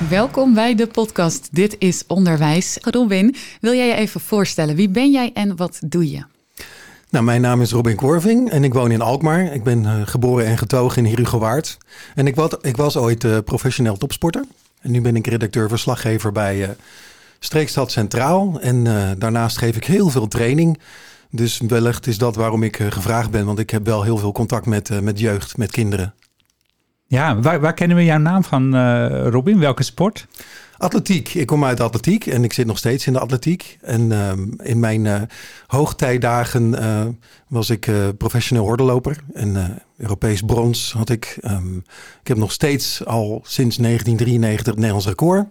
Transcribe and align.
Welkom 0.00 0.54
bij 0.54 0.74
de 0.74 0.86
podcast 0.86 1.48
Dit 1.52 1.76
is 1.78 2.04
Onderwijs. 2.06 2.78
Robin, 2.80 3.34
wil 3.60 3.74
jij 3.74 3.86
je 3.86 3.94
even 3.94 4.20
voorstellen? 4.20 4.76
Wie 4.76 4.88
ben 4.88 5.10
jij 5.10 5.30
en 5.34 5.56
wat 5.56 5.78
doe 5.86 6.10
je? 6.10 6.24
Nou, 7.10 7.24
mijn 7.24 7.40
naam 7.40 7.60
is 7.60 7.72
Robin 7.72 7.96
Korving 7.96 8.50
en 8.50 8.64
ik 8.64 8.74
woon 8.74 8.90
in 8.90 9.00
Alkmaar. 9.00 9.52
Ik 9.52 9.62
ben 9.62 9.82
uh, 9.82 10.00
geboren 10.04 10.46
en 10.46 10.58
getogen 10.58 11.04
in 11.04 11.10
Herugewaard. 11.10 11.78
En 12.14 12.26
ik, 12.26 12.34
wat, 12.34 12.66
ik 12.66 12.76
was 12.76 12.96
ooit 12.96 13.24
uh, 13.24 13.38
professioneel 13.44 13.96
topsporter. 13.96 14.44
En 14.80 14.90
nu 14.90 15.00
ben 15.00 15.16
ik 15.16 15.26
redacteur-verslaggever 15.26 16.32
bij 16.32 16.58
uh, 16.58 16.68
Streekstad 17.38 17.92
Centraal. 17.92 18.60
En 18.60 18.84
daarnaast 19.18 19.58
geef 19.58 19.76
ik 19.76 19.84
heel 19.84 20.10
veel 20.10 20.28
training. 20.28 20.78
Dus 21.30 21.60
wellicht 21.68 22.06
is 22.06 22.18
dat 22.18 22.36
waarom 22.36 22.62
ik 22.62 22.76
gevraagd 22.76 23.30
ben. 23.30 23.46
Want 23.46 23.58
ik 23.58 23.70
heb 23.70 23.86
wel 23.86 24.02
heel 24.02 24.18
veel 24.18 24.32
contact 24.32 24.66
met, 24.66 25.00
met 25.02 25.18
jeugd, 25.18 25.56
met 25.56 25.70
kinderen. 25.70 26.14
Ja, 27.06 27.40
waar, 27.40 27.60
waar, 27.60 27.74
kennen 27.74 27.96
we 27.96 28.04
jouw 28.04 28.18
naam 28.18 28.44
van, 28.44 28.76
uh, 28.76 29.26
Robin? 29.26 29.58
Welke 29.58 29.82
sport? 29.82 30.26
Atletiek. 30.78 31.34
Ik 31.34 31.46
kom 31.46 31.64
uit 31.64 31.80
atletiek 31.80 32.26
en 32.26 32.44
ik 32.44 32.52
zit 32.52 32.66
nog 32.66 32.78
steeds 32.78 33.06
in 33.06 33.12
de 33.12 33.18
atletiek. 33.18 33.78
En 33.80 34.00
uh, 34.10 34.32
in 34.62 34.78
mijn 34.78 35.04
uh, 35.04 35.22
hoogtijdagen 35.66 36.74
was 37.48 37.70
ik 37.70 37.90
professioneel 38.18 38.64
hordenloper. 38.64 39.16
En 39.34 39.82
Europees 39.96 40.40
brons 40.40 40.92
had 40.92 41.10
ik. 41.10 41.38
Um, 41.42 41.84
ik 42.20 42.28
heb 42.28 42.36
nog 42.36 42.52
steeds 42.52 43.04
al 43.04 43.40
sinds 43.44 43.76
1993 43.76 44.66
het 44.66 44.74
Nederlands 44.74 45.06
record. 45.06 45.46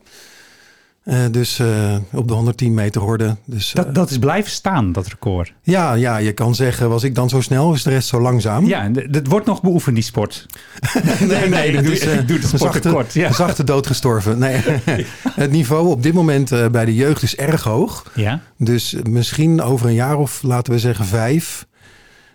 Uh, 1.06 1.26
dus 1.32 1.59
uh, 1.59 1.96
op 2.12 2.28
de 2.28 2.34
110 2.34 2.73
meter 2.73 3.02
horde. 3.02 3.36
Dus, 3.46 3.70
uh, 3.70 3.76
dat, 3.76 3.96
dat 3.96 4.09
is 4.09 4.18
blijven 4.18 4.52
staan, 4.52 4.92
dat 4.92 5.08
record. 5.08 5.54
Ja, 5.62 5.94
ja, 5.94 6.18
je 6.18 6.32
kan 6.32 6.56
zeggen, 6.56 6.90
was 6.90 7.04
ik 7.04 7.16
dan 7.16 7.30
zo 7.30 7.42
snel, 7.42 7.73
is 7.73 7.84
de 7.84 7.90
rest 7.90 8.08
zo 8.08 8.22
langzaam? 8.22 8.66
Ja, 8.66 8.92
het 8.94 9.28
wordt 9.28 9.46
nog 9.46 9.62
beoefend, 9.62 9.96
die 9.96 10.04
sport. 10.04 10.46
nee, 11.20 11.28
nee, 11.28 11.50
nee, 11.50 11.72
dat 11.72 11.84
is, 11.94 12.00
doe 12.26 12.40
de 12.40 12.48
sport 12.48 12.62
zachte, 12.62 12.90
kort. 12.90 13.14
Ja. 13.14 13.31
zachte 13.31 13.64
dood 13.64 13.88
gestorven. 13.88 14.40
Nee, 14.40 14.62
het 15.44 15.52
niveau 15.52 15.88
op 15.88 16.04
dit 16.04 16.14
moment 16.14 16.72
bij 16.72 16.86
de 16.86 16.96
jeugd 16.96 17.24
is 17.24 17.36
erg 17.36 17.64
hoog. 17.64 18.12
Ja. 18.16 18.40
Dus 18.58 18.96
misschien 19.09 19.62
over 19.62 19.88
een 19.88 19.94
jaar 19.94 20.18
of 20.18 20.44
laten 20.44 20.74
we 20.74 20.80
zeggen 20.80 21.06
vijf. 21.06 21.66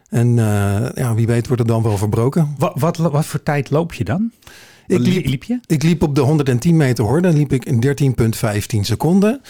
En 0.09 0.37
ja, 0.95 1.15
wie 1.15 1.27
weet 1.27 1.47
wordt 1.47 1.63
het 1.63 1.71
dan 1.71 1.83
wel 1.83 1.99
verbroken. 1.99 2.55
Wat, 2.59 2.73
wat, 2.75 2.97
wat 2.97 3.27
voor 3.27 3.43
tijd 3.43 3.71
loop 3.71 3.93
je 3.93 4.05
dan? 4.05 4.31
Ik 4.89 4.99
liep, 4.99 5.27
liep, 5.27 5.45
je? 5.45 5.61
Ik 5.67 5.83
liep 5.83 6.03
op 6.03 6.15
de 6.15 6.21
110 6.21 6.77
meter 6.77 7.05
horde. 7.05 7.33
liep 7.33 7.53
ik 7.53 7.65
in 7.65 8.15
13,15 8.15 8.81
seconden. 8.81 9.41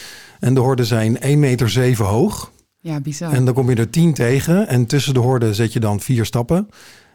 En 0.40 0.54
de 0.54 0.60
horden 0.60 0.86
zijn 0.86 1.18
1,7 1.22 1.38
meter 1.38 1.70
7 1.70 2.04
hoog. 2.04 2.52
Ja, 2.80 3.00
bizar. 3.00 3.32
En 3.32 3.44
dan 3.44 3.54
kom 3.54 3.70
je 3.70 3.76
er 3.76 3.90
10 3.90 4.14
tegen. 4.14 4.68
En 4.68 4.86
tussen 4.86 5.14
de 5.14 5.20
horden 5.20 5.54
zet 5.54 5.72
je 5.72 5.80
dan 5.80 6.00
vier 6.00 6.24
stappen 6.24 6.68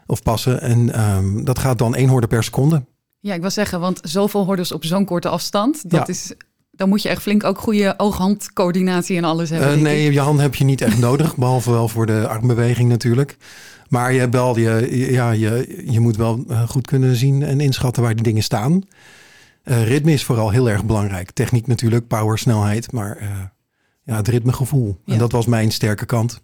of 0.06 0.22
passen. 0.22 0.60
En 0.60 1.00
um, 1.00 1.44
dat 1.44 1.58
gaat 1.58 1.78
dan 1.78 1.94
één 1.94 2.08
horde 2.08 2.26
per 2.26 2.44
seconde. 2.44 2.84
Ja, 3.20 3.34
ik 3.34 3.40
wil 3.40 3.50
zeggen, 3.50 3.80
want 3.80 4.00
zoveel 4.02 4.44
hordes 4.44 4.72
op 4.72 4.84
zo'n 4.84 5.04
korte 5.04 5.28
afstand. 5.28 5.90
Dat 5.90 6.06
ja. 6.06 6.12
is 6.12 6.34
dan 6.76 6.88
moet 6.88 7.02
je 7.02 7.08
echt 7.08 7.22
flink 7.22 7.44
ook 7.44 7.58
goede 7.58 7.94
oog-handcoördinatie 7.96 9.16
en 9.16 9.24
alles 9.24 9.50
hebben. 9.50 9.76
Uh, 9.76 9.82
nee, 9.82 10.12
je 10.12 10.20
hand 10.20 10.40
heb 10.40 10.54
je 10.54 10.64
niet 10.64 10.80
echt 10.80 10.98
nodig, 11.08 11.36
behalve 11.36 11.70
wel 11.70 11.88
voor 11.88 12.06
de 12.06 12.28
armbeweging 12.28 12.88
natuurlijk. 12.88 13.36
Maar 13.88 14.12
je, 14.12 14.18
hebt 14.18 14.34
wel, 14.34 14.58
je, 14.58 15.10
ja, 15.12 15.30
je, 15.30 15.82
je 15.86 16.00
moet 16.00 16.16
wel 16.16 16.44
goed 16.68 16.86
kunnen 16.86 17.16
zien 17.16 17.42
en 17.42 17.60
inschatten 17.60 18.02
waar 18.02 18.14
die 18.14 18.24
dingen 18.24 18.42
staan. 18.42 18.82
Uh, 19.64 19.86
ritme 19.86 20.12
is 20.12 20.24
vooral 20.24 20.50
heel 20.50 20.70
erg 20.70 20.84
belangrijk. 20.84 21.30
Techniek 21.30 21.66
natuurlijk, 21.66 22.06
power, 22.06 22.38
snelheid, 22.38 22.92
maar 22.92 23.18
uh, 23.22 23.28
ja, 24.02 24.16
het 24.16 24.28
ritmegevoel. 24.28 25.00
Ja. 25.04 25.12
En 25.12 25.18
dat 25.18 25.32
was 25.32 25.46
mijn 25.46 25.70
sterke 25.70 26.06
kant. 26.06 26.42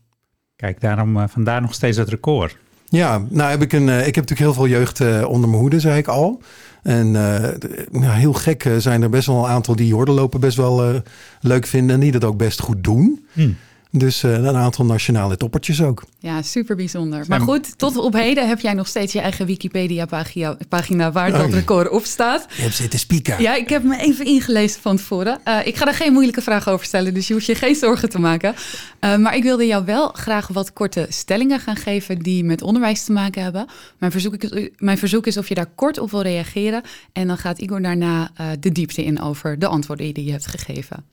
Kijk, 0.57 0.81
daarom 0.81 1.17
uh, 1.17 1.25
vandaar 1.29 1.61
nog 1.61 1.75
steeds 1.75 1.97
het 1.97 2.09
record. 2.09 2.57
Ja, 2.89 3.25
nou 3.29 3.51
heb 3.51 3.63
ik 3.63 3.73
een. 3.73 3.89
ik 3.89 4.15
heb 4.15 4.29
natuurlijk 4.29 4.41
heel 4.41 4.55
veel 4.55 4.67
jeugd 4.67 5.01
onder 5.25 5.49
mijn 5.49 5.61
hoede, 5.61 5.81
zei 5.81 5.99
ik 5.99 6.09
al. 6.09 6.43
En 6.83 7.11
nou, 7.11 8.13
heel 8.13 8.33
gek 8.33 8.71
zijn 8.79 9.03
er 9.03 9.11
best 9.11 9.27
wel 9.27 9.45
een 9.45 9.51
aantal 9.51 9.77
die 9.77 9.95
hordenlopen 9.95 10.41
best 10.41 10.57
wel 10.57 11.03
leuk 11.41 11.67
vinden 11.67 11.95
en 11.95 12.01
die 12.01 12.13
dat 12.13 12.25
ook 12.25 12.37
best 12.37 12.61
goed 12.61 12.85
doen. 12.85 13.27
Hmm. 13.33 13.57
Dus 13.93 14.23
uh, 14.23 14.33
een 14.33 14.57
aantal 14.57 14.85
nationale 14.85 15.37
toppertjes 15.37 15.83
ook. 15.83 16.05
Ja, 16.19 16.43
super 16.43 16.77
bijzonder. 16.77 17.25
Maar 17.29 17.41
goed, 17.41 17.79
tot 17.79 17.97
op 17.97 18.13
heden 18.13 18.49
heb 18.49 18.61
jij 18.61 18.75
nog 18.75 18.87
steeds 18.87 19.13
je 19.13 19.21
eigen 19.21 19.47
Wikipedia-pagina 19.47 20.57
pagina 20.69 21.13
waar 21.13 21.33
dat 21.33 21.53
record 21.53 21.91
op 21.91 22.05
staat. 22.05 22.47
Je 22.57 22.63
hebt 22.63 22.75
zitten 22.75 22.99
spieken. 22.99 23.43
Ja, 23.43 23.55
ik 23.55 23.69
heb 23.69 23.83
me 23.83 23.97
even 23.97 24.25
ingelezen 24.25 24.81
van 24.81 24.97
tevoren. 24.97 25.41
Uh, 25.45 25.67
ik 25.67 25.77
ga 25.77 25.87
er 25.87 25.95
geen 25.95 26.13
moeilijke 26.13 26.43
vragen 26.43 26.73
over 26.73 26.87
stellen, 26.87 27.15
dus 27.15 27.29
je 27.29 27.33
hoeft 27.33 27.47
je 27.47 27.55
geen 27.55 27.75
zorgen 27.75 28.09
te 28.09 28.19
maken. 28.19 28.55
Uh, 29.01 29.17
maar 29.17 29.37
ik 29.37 29.43
wilde 29.43 29.67
jou 29.67 29.85
wel 29.85 30.09
graag 30.09 30.49
wat 30.49 30.73
korte 30.73 31.07
stellingen 31.09 31.61
gaan 31.61 31.77
geven 31.77 32.19
die 32.19 32.45
met 32.45 32.63
onderwijs 32.63 33.05
te 33.05 33.13
maken 33.13 33.43
hebben. 33.43 33.67
Mijn 33.99 34.13
verzoek 34.13 34.37
is, 34.37 34.69
mijn 34.77 34.99
verzoek 34.99 35.27
is 35.27 35.37
of 35.37 35.49
je 35.49 35.55
daar 35.55 35.71
kort 35.75 35.99
op 35.99 36.11
wil 36.11 36.23
reageren. 36.23 36.83
En 37.13 37.27
dan 37.27 37.39
gaat 37.39 37.59
Igor 37.59 37.83
daarna 37.83 38.31
de 38.61 38.73
diepte 38.73 39.05
in 39.05 39.21
over 39.21 39.59
de 39.59 39.67
antwoorden 39.67 40.15
die 40.15 40.25
je 40.25 40.31
hebt 40.31 40.47
gegeven. 40.47 41.05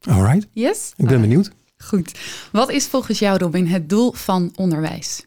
All 0.00 0.22
right. 0.22 0.46
Yes? 0.52 0.92
Ik 0.96 1.06
ben 1.06 1.20
benieuwd. 1.20 1.50
Goed. 1.76 2.18
Wat 2.52 2.70
is 2.70 2.86
volgens 2.86 3.18
jou, 3.18 3.38
Robin, 3.38 3.66
het 3.66 3.88
doel 3.88 4.12
van 4.12 4.52
onderwijs? 4.54 5.26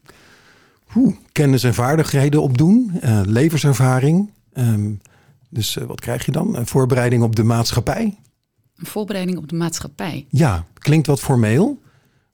Oeh, 0.95 1.15
kennis 1.31 1.63
en 1.63 1.73
vaardigheden 1.73 2.41
opdoen, 2.41 2.91
uh, 3.03 3.21
levenservaring. 3.25 4.31
Um, 4.53 5.01
dus 5.49 5.75
uh, 5.75 5.83
wat 5.83 5.99
krijg 5.99 6.25
je 6.25 6.31
dan? 6.31 6.55
Een 6.55 6.67
voorbereiding 6.67 7.23
op 7.23 7.35
de 7.35 7.43
maatschappij. 7.43 8.17
Een 8.75 8.85
voorbereiding 8.85 9.37
op 9.37 9.49
de 9.49 9.55
maatschappij? 9.55 10.25
Ja, 10.29 10.65
klinkt 10.73 11.07
wat 11.07 11.19
formeel. 11.19 11.81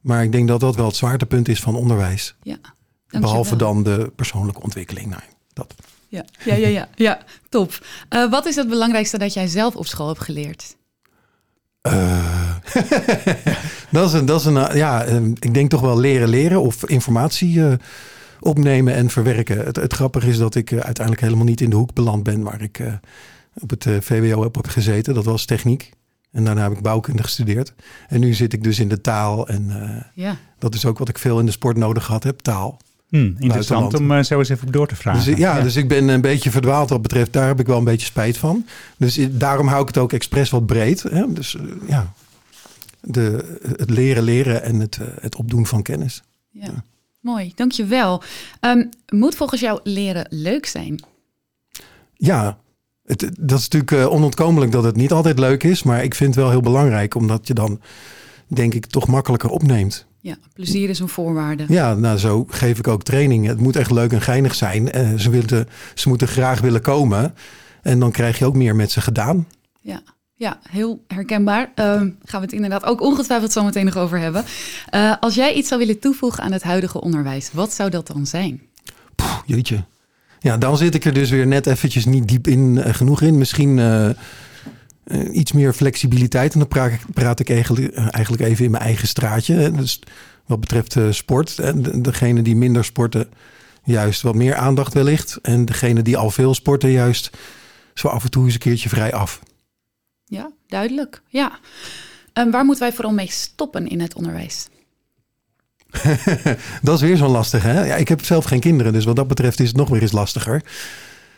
Maar 0.02 0.24
ik 0.24 0.32
denk 0.32 0.48
dat 0.48 0.60
dat 0.60 0.76
wel 0.76 0.86
het 0.86 0.96
zwaartepunt 0.96 1.48
is 1.48 1.60
van 1.60 1.76
onderwijs. 1.76 2.36
Ja, 2.42 2.58
Behalve 3.20 3.56
dan 3.56 3.84
de 3.84 4.12
persoonlijke 4.16 4.62
ontwikkeling. 4.62 5.10
Nou, 5.10 5.22
dat. 5.54 5.74
Ja, 6.08 6.26
ja, 6.46 6.56
ja, 6.56 6.68
ja, 6.68 6.90
ja. 6.96 7.20
top. 7.50 7.86
Uh, 8.10 8.30
wat 8.30 8.46
is 8.46 8.56
het 8.56 8.70
belangrijkste 8.70 9.18
dat 9.18 9.34
jij 9.34 9.48
zelf 9.48 9.76
op 9.76 9.86
school 9.86 10.08
hebt 10.08 10.20
geleerd? 10.20 10.76
Uh, 11.88 12.56
dat 13.92 14.08
is 14.08 14.14
een, 14.14 14.26
dat 14.26 14.40
is 14.40 14.46
een, 14.46 14.78
ja, 14.78 15.04
ik 15.40 15.54
denk 15.54 15.70
toch 15.70 15.82
wel 15.82 16.00
leren 16.00 16.30
leren 16.30 16.62
of 16.62 16.86
informatie 16.86 17.56
uh, 17.56 17.74
opnemen 18.40 18.94
en 18.94 19.10
verwerken. 19.10 19.66
Het, 19.66 19.76
het, 19.76 19.94
grappige 19.94 20.28
is 20.28 20.38
dat 20.38 20.56
ik 20.56 20.72
uh, 20.72 20.80
uiteindelijk 20.80 21.26
helemaal 21.26 21.46
niet 21.46 21.62
in 21.62 21.70
de 21.70 21.76
hoek 21.76 21.94
beland 21.94 22.24
ben 22.24 22.44
waar 22.44 22.62
ik 22.62 22.84
op 23.54 23.70
het 23.70 23.88
VWO 24.00 24.44
heb 24.44 24.68
gezeten. 24.68 25.14
Dat 25.14 25.26
was 25.26 25.46
techniek. 25.46 25.92
En 26.32 26.44
daarna 26.44 26.62
heb 26.64 26.72
ik 26.72 26.82
bouwkunde 26.82 27.24
gestudeerd. 27.24 27.74
En 28.08 28.20
nu 28.20 28.34
zit 28.34 28.54
ik 28.54 28.64
dus 28.64 28.80
in 28.80 28.90
de 28.90 29.02
taal. 29.02 29.48
En 29.48 29.72
ja. 30.14 30.38
dat 30.60 30.76
is 30.76 30.86
ook 30.86 30.98
wat 30.98 31.10
ik 31.10 31.18
veel 31.18 31.40
in 31.40 31.46
de 31.46 31.52
sport 31.52 31.78
nodig 31.78 32.06
gehad 32.06 32.24
heb, 32.24 32.40
taal. 32.40 32.80
Hmm, 33.14 33.36
interessant 33.40 33.94
om 33.94 34.12
uh, 34.12 34.24
zo 34.24 34.40
eens 34.40 34.50
even 34.50 34.68
op 34.68 34.74
door 34.74 34.88
te 34.88 34.96
vragen. 34.96 35.26
Dus, 35.26 35.38
ja, 35.38 35.58
ja, 35.58 35.64
dus 35.64 35.76
ik 35.76 35.88
ben 35.88 36.08
een 36.08 36.22
beetje 36.22 36.52
verdwaald 36.52 36.90
wat 36.90 37.02
betreft. 37.02 37.34
Daar 37.34 37.48
heb 37.48 37.60
ik 37.60 37.68
wel 37.68 37.78
een 37.78 37.84
beetje 37.84 38.06
spijt 38.06 38.38
van. 38.38 38.66
Dus 38.98 39.20
daarom 39.32 39.68
hou 39.68 39.82
ik 39.82 39.88
het 39.88 39.98
ook 39.98 40.14
expres 40.14 40.50
wat 40.50 40.66
breed. 40.66 41.04
Hè? 41.04 41.34
Dus 41.34 41.54
uh, 41.54 41.62
ja, 41.88 42.14
de, 43.02 43.58
het 43.78 43.90
leren 43.90 44.24
leren 44.24 44.64
en 44.64 44.80
het, 44.80 44.98
uh, 45.02 45.08
het 45.22 45.36
opdoen 45.36 45.66
van 45.66 45.82
kennis. 45.82 46.24
Ja, 46.50 46.66
ja. 46.66 46.84
mooi. 47.20 47.52
Dankjewel. 47.56 48.24
Um, 48.62 48.90
moet 49.08 49.36
volgens 49.36 49.62
jou 49.62 49.80
leren 49.84 50.26
leuk 50.30 50.66
zijn? 50.66 51.04
Ja, 52.14 52.58
het, 53.06 53.30
dat 53.40 53.60
is 53.60 53.68
natuurlijk 53.68 54.12
onontkomelijk 54.12 54.72
dat 54.72 54.84
het 54.84 54.96
niet 54.96 55.12
altijd 55.12 55.40
leuk 55.40 55.64
is. 55.64 55.84
Maar 55.84 56.04
ik 56.04 56.16
vind 56.16 56.36
het 56.36 56.44
wel 56.44 56.52
heel 56.52 56.62
belangrijk. 56.62 57.16
Omdat 57.16 57.48
je 57.48 57.54
dan, 57.54 57.82
denk 58.48 58.74
ik, 58.74 58.86
toch 58.86 59.08
makkelijker 59.08 59.50
opneemt. 59.50 60.06
Ja, 60.24 60.36
plezier 60.54 60.90
is 60.90 61.00
een 61.00 61.08
voorwaarde. 61.08 61.66
Ja, 61.68 61.94
nou 61.94 62.18
zo 62.18 62.46
geef 62.50 62.80
ik 62.80 62.88
ook 62.88 63.04
training. 63.04 63.48
Het 63.48 63.60
moet 63.60 63.76
echt 63.76 63.92
leuk 63.92 64.12
en 64.12 64.22
geinig 64.22 64.56
zijn. 64.56 64.98
Uh, 64.98 65.20
ze, 65.20 65.30
willen, 65.30 65.68
ze 65.94 66.10
moeten 66.10 66.28
graag 66.28 66.62
willen 66.62 66.82
komen. 66.82 67.34
En 67.82 68.00
dan 68.00 68.12
krijg 68.12 68.40
je 68.40 68.46
ook 68.46 68.56
meer 68.56 68.76
met 68.76 68.92
ze 68.92 69.02
gedaan. 69.02 69.48
Ja, 69.80 70.02
ja 70.34 70.60
heel 70.70 71.04
herkenbaar. 71.08 71.72
Uh, 71.76 71.86
gaan 71.86 72.16
we 72.30 72.38
het 72.38 72.52
inderdaad 72.52 72.84
ook 72.86 73.02
ongetwijfeld 73.02 73.52
zo 73.52 73.64
meteen 73.64 73.86
nog 73.86 73.98
over 73.98 74.20
hebben. 74.20 74.44
Uh, 74.96 75.14
als 75.20 75.36
jij 75.36 75.54
iets 75.54 75.68
zou 75.68 75.80
willen 75.80 76.00
toevoegen 76.00 76.44
aan 76.44 76.52
het 76.52 76.64
huidige 76.64 77.02
onderwijs, 77.02 77.50
wat 77.54 77.74
zou 77.74 77.90
dat 77.90 78.08
dan 78.08 78.26
zijn? 78.26 78.62
Poeh, 79.16 79.40
jeetje. 79.46 79.84
Ja, 80.40 80.58
dan 80.58 80.78
zit 80.78 80.96
ik 80.96 81.06
er 81.06 81.14
dus 81.14 81.30
weer 81.30 81.48
net 81.48 81.68
eventjes 81.68 82.06
niet 82.06 82.28
diep 82.28 82.48
in 82.48 82.76
uh, 82.76 82.86
genoeg 82.94 83.22
in. 83.22 83.38
Misschien 83.38 83.80
uh, 85.06 85.20
uh, 85.20 85.36
iets 85.36 85.52
meer 85.52 85.74
flexibiliteit. 85.74 86.54
En 86.54 86.60
dan 86.60 86.68
praat 86.68 86.92
ik, 86.92 87.02
praat 87.14 87.40
ik 87.40 87.50
eigenlijk, 87.50 87.98
uh, 87.98 88.08
eigenlijk 88.12 88.44
even 88.44 88.66
in 88.66 88.72
mijn 88.72 88.84
eigen 88.84 89.08
straatje. 89.08 89.72
Dus 89.72 90.00
wat 90.46 90.60
betreft 90.60 90.96
uh, 90.96 91.12
sport. 91.12 91.60
En 91.60 92.02
degene 92.02 92.42
die 92.42 92.56
minder 92.56 92.86
sporten, 92.86 93.30
juist 93.84 94.22
wat 94.22 94.36
meer 94.36 94.56
aandacht 94.56 94.94
wellicht. 94.94 95.40
En 95.42 95.66
degene 95.66 96.02
die 96.02 96.18
al 96.18 96.30
veel 96.30 96.54
sporten, 96.54 96.90
juist 96.92 97.30
zo 97.94 98.08
af 98.08 98.24
en 98.24 98.32
toe 98.32 98.46
eens 98.46 98.54
een 98.54 98.60
keertje 98.60 98.90
vrij 98.90 99.14
af. 99.14 99.40
Ja, 100.26 100.52
duidelijk. 100.68 101.22
Ja. 101.28 101.60
En 102.34 102.52
waar 102.52 102.66
moeten 102.66 102.84
wij 102.84 102.94
vooral 102.94 103.14
mee 103.14 103.32
stoppen 103.32 103.88
in 103.88 104.02
het 104.02 104.14
onderwijs? 104.14 104.68
dat 106.82 106.96
is 106.96 107.02
weer 107.02 107.18
zo'n 107.18 107.32
lastig, 107.32 107.64
hè? 107.64 107.86
Ja, 107.86 107.96
ik 107.96 108.08
heb 108.08 108.26
zelf 108.26 108.46
geen 108.46 108.60
kinderen, 108.60 108.94
dus 108.94 109.06
wat 109.06 109.16
dat 109.16 109.28
betreft 109.28 109.60
is 109.60 109.68
het 109.68 109.78
nog 109.78 109.90
weer 109.90 110.02
eens 110.02 110.12
lastiger. 110.12 110.64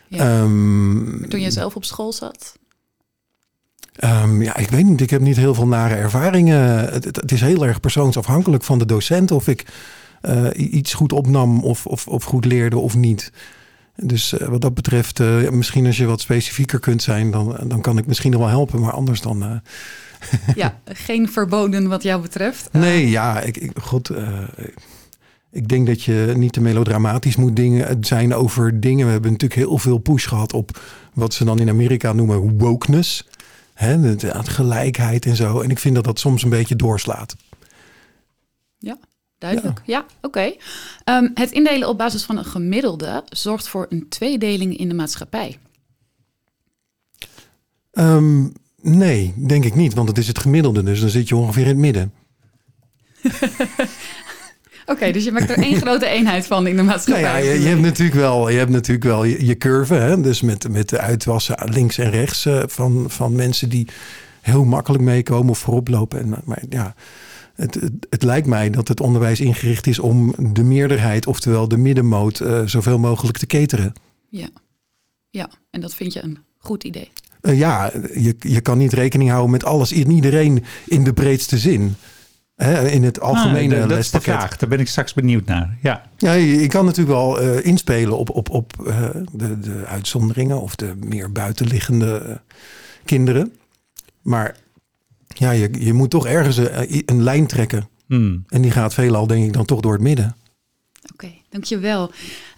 Ja. 0.08 0.40
Ehm, 0.40 1.28
Toen 1.28 1.40
je 1.40 1.50
zelf 1.50 1.76
op 1.76 1.84
school 1.84 2.12
zat? 2.12 2.58
Ehm, 3.96 4.42
ja, 4.42 4.56
ik 4.56 4.70
weet 4.70 4.84
niet. 4.84 5.00
Ik 5.00 5.10
heb 5.10 5.20
niet 5.20 5.36
heel 5.36 5.54
veel 5.54 5.66
nare 5.66 5.94
ervaringen. 5.94 6.92
Het, 6.92 7.32
is 7.32 7.40
heel 7.40 7.66
erg 7.66 7.80
persoonsafhankelijk 7.80 8.64
van 8.64 8.78
de 8.78 8.86
docent 8.86 9.30
of 9.30 9.48
ik 9.48 9.64
eh, 10.20 10.46
iets 10.54 10.94
goed 10.94 11.12
opnam 11.12 11.60
of, 11.60 11.86
of, 11.86 12.06
of 12.08 12.24
goed 12.24 12.44
leerde 12.44 12.78
of 12.78 12.96
niet. 12.96 13.32
Dus 13.96 14.38
eh, 14.38 14.48
wat 14.48 14.60
dat 14.60 14.74
betreft, 14.74 15.20
eh, 15.20 15.48
misschien 15.50 15.86
als 15.86 15.96
je 15.96 16.06
wat 16.06 16.20
specifieker 16.20 16.78
kunt 16.78 17.02
zijn, 17.02 17.30
dan, 17.30 17.56
dan 17.66 17.80
kan 17.80 17.98
ik 17.98 18.06
misschien 18.06 18.30
nog 18.30 18.40
wel 18.40 18.48
helpen. 18.48 18.80
Maar 18.80 18.92
anders 18.92 19.20
dan. 19.20 19.44
Ja, 20.54 20.78
geen 20.84 21.28
verboden 21.28 21.88
wat 21.88 22.02
jou 22.02 22.22
betreft. 22.22 22.68
Nee, 22.72 23.10
ja, 23.10 23.40
ik, 23.40 23.56
ik, 23.56 23.70
god. 23.80 24.10
ik 25.50 25.68
denk 25.68 25.86
dat 25.86 26.02
je 26.02 26.32
niet 26.36 26.52
te 26.52 26.60
melodramatisch 26.60 27.36
moet 27.36 27.56
dingen, 27.56 28.04
zijn 28.04 28.34
over 28.34 28.80
dingen. 28.80 29.06
We 29.06 29.12
hebben 29.12 29.32
natuurlijk 29.32 29.60
heel 29.60 29.78
veel 29.78 29.98
push 29.98 30.28
gehad 30.28 30.52
op 30.52 30.80
wat 31.12 31.34
ze 31.34 31.44
dan 31.44 31.58
in 31.58 31.68
Amerika 31.68 32.12
noemen 32.12 32.58
wokeness. 32.58 33.24
Hè, 33.76 34.00
de, 34.00 34.16
de 34.16 34.30
gelijkheid 34.44 35.26
en 35.26 35.36
zo. 35.36 35.60
En 35.60 35.70
ik 35.70 35.78
vind 35.78 35.94
dat 35.94 36.04
dat 36.04 36.18
soms 36.18 36.42
een 36.42 36.50
beetje 36.50 36.76
doorslaat. 36.76 37.36
Duidelijk. 39.38 39.82
Ja, 39.84 40.06
oké. 40.20 40.54
Ehm, 41.04 41.28
het 41.34 41.50
indelen 41.50 41.88
op 41.88 41.98
basis 41.98 42.24
van 42.24 42.38
een 42.38 42.44
gemiddelde 42.44 43.24
zorgt 43.28 43.68
voor 43.68 43.86
een 43.88 44.08
tweedeling 44.08 44.76
in 44.76 44.88
de 44.88 44.94
maatschappij. 44.94 45.58
Ehm, 47.92 48.48
nee, 48.80 49.34
denk 49.36 49.64
ik 49.64 49.74
niet, 49.74 49.94
want 49.94 50.08
het 50.08 50.18
is 50.18 50.28
het 50.28 50.38
gemiddelde. 50.38 50.82
Dus 50.82 51.00
dan 51.00 51.08
zit 51.08 51.28
je 51.28 51.36
ongeveer 51.36 51.62
in 51.62 51.68
het 51.68 51.76
midden. 51.76 52.12
Oké, 54.86 55.10
dus 55.12 55.24
je 55.24 55.32
maakt 55.32 55.50
er 55.50 55.58
één 55.58 55.80
grote 55.80 56.06
eenheid 56.06 56.46
van 56.46 56.66
in 56.66 56.76
de 56.76 56.82
Nou 56.82 56.86
maatschappij. 56.86 57.44
ja, 57.44 57.52
je, 57.52 57.60
je 57.60 57.68
hebt 57.68 57.80
natuurlijk 57.80 58.16
wel, 58.16 58.48
je, 58.48 58.58
hebt 58.58 58.70
natuurlijk 58.70 59.06
wel 59.06 59.24
je, 59.24 59.46
je 59.46 59.56
curve. 59.56 59.94
Hè? 59.94 60.20
Dus 60.20 60.40
met, 60.40 60.68
met 60.68 60.88
de 60.88 60.98
uitwassen 60.98 61.56
links 61.64 61.98
en 61.98 62.10
rechts 62.10 62.46
eh, 62.46 62.62
van, 62.66 63.04
van 63.08 63.34
mensen 63.34 63.68
die 63.68 63.88
heel 64.40 64.64
makkelijk 64.64 65.02
meekomen 65.02 65.50
of 65.50 65.58
voorop 65.58 65.88
lopen. 65.88 66.20
En, 66.20 66.42
maar 66.44 66.62
ja, 66.68 66.94
het, 67.54 67.74
het, 67.74 67.92
het 68.10 68.22
lijkt 68.22 68.46
mij 68.46 68.70
dat 68.70 68.88
het 68.88 69.00
onderwijs 69.00 69.40
ingericht 69.40 69.86
is 69.86 69.98
om 69.98 70.34
de 70.52 70.62
meerderheid, 70.62 71.26
oftewel 71.26 71.68
de 71.68 71.76
middenmoot, 71.76 72.40
eh, 72.40 72.62
zoveel 72.64 72.98
mogelijk 72.98 73.38
te 73.38 73.46
cateren. 73.46 73.92
Ja. 74.28 74.48
ja, 75.30 75.50
en 75.70 75.80
dat 75.80 75.94
vind 75.94 76.12
je 76.12 76.22
een 76.22 76.38
goed 76.58 76.84
idee. 76.84 77.10
Eh, 77.40 77.58
ja, 77.58 77.90
je, 78.14 78.36
je 78.38 78.60
kan 78.60 78.78
niet 78.78 78.92
rekening 78.92 79.30
houden 79.30 79.50
met 79.50 79.64
alles 79.64 79.92
in 79.92 80.10
iedereen 80.10 80.64
in 80.86 81.04
de 81.04 81.12
breedste 81.12 81.58
zin. 81.58 81.94
Hè, 82.56 82.88
in 82.88 83.04
het 83.04 83.20
algemene 83.20 83.74
Ah, 83.74 83.80
dat- 83.80 83.88
dat 83.88 83.98
is 83.98 84.10
de 84.10 84.16
lespakket. 84.16 84.34
vraag. 84.34 84.56
Daar 84.56 84.68
ben 84.68 84.80
ik 84.80 84.88
straks 84.88 85.14
benieuwd 85.14 85.44
naar. 85.46 85.76
Ja. 85.82 86.02
Ja, 86.16 86.32
je, 86.32 86.46
je 86.60 86.66
kan 86.66 86.84
natuurlijk 86.84 87.16
wel 87.16 87.40
eh, 87.40 87.64
inspelen 87.66 88.18
op, 88.18 88.30
op, 88.30 88.50
op 88.50 88.72
eh, 88.86 89.08
de, 89.32 89.58
de 89.60 89.84
uitzonderingen 89.86 90.60
of 90.60 90.76
de 90.76 90.94
meer 91.04 91.32
buitenliggende 91.32 92.16
eh, 92.18 92.34
kinderen. 93.04 93.52
Maar 94.22 94.56
ja, 95.28 95.50
je, 95.50 95.70
je 95.78 95.92
moet 95.92 96.10
toch 96.10 96.26
ergens 96.26 96.56
een 97.06 97.22
lijn 97.22 97.46
trekken. 97.46 97.88
Hmm. 98.06 98.44
En 98.48 98.62
die 98.62 98.70
gaat 98.70 98.94
veelal 98.94 99.26
denk 99.26 99.44
ik 99.46 99.52
dan 99.52 99.64
toch 99.64 99.80
door 99.80 99.92
het 99.92 100.02
midden. 100.02 100.36
Oké, 101.12 101.28
dankjewel. 101.50 102.10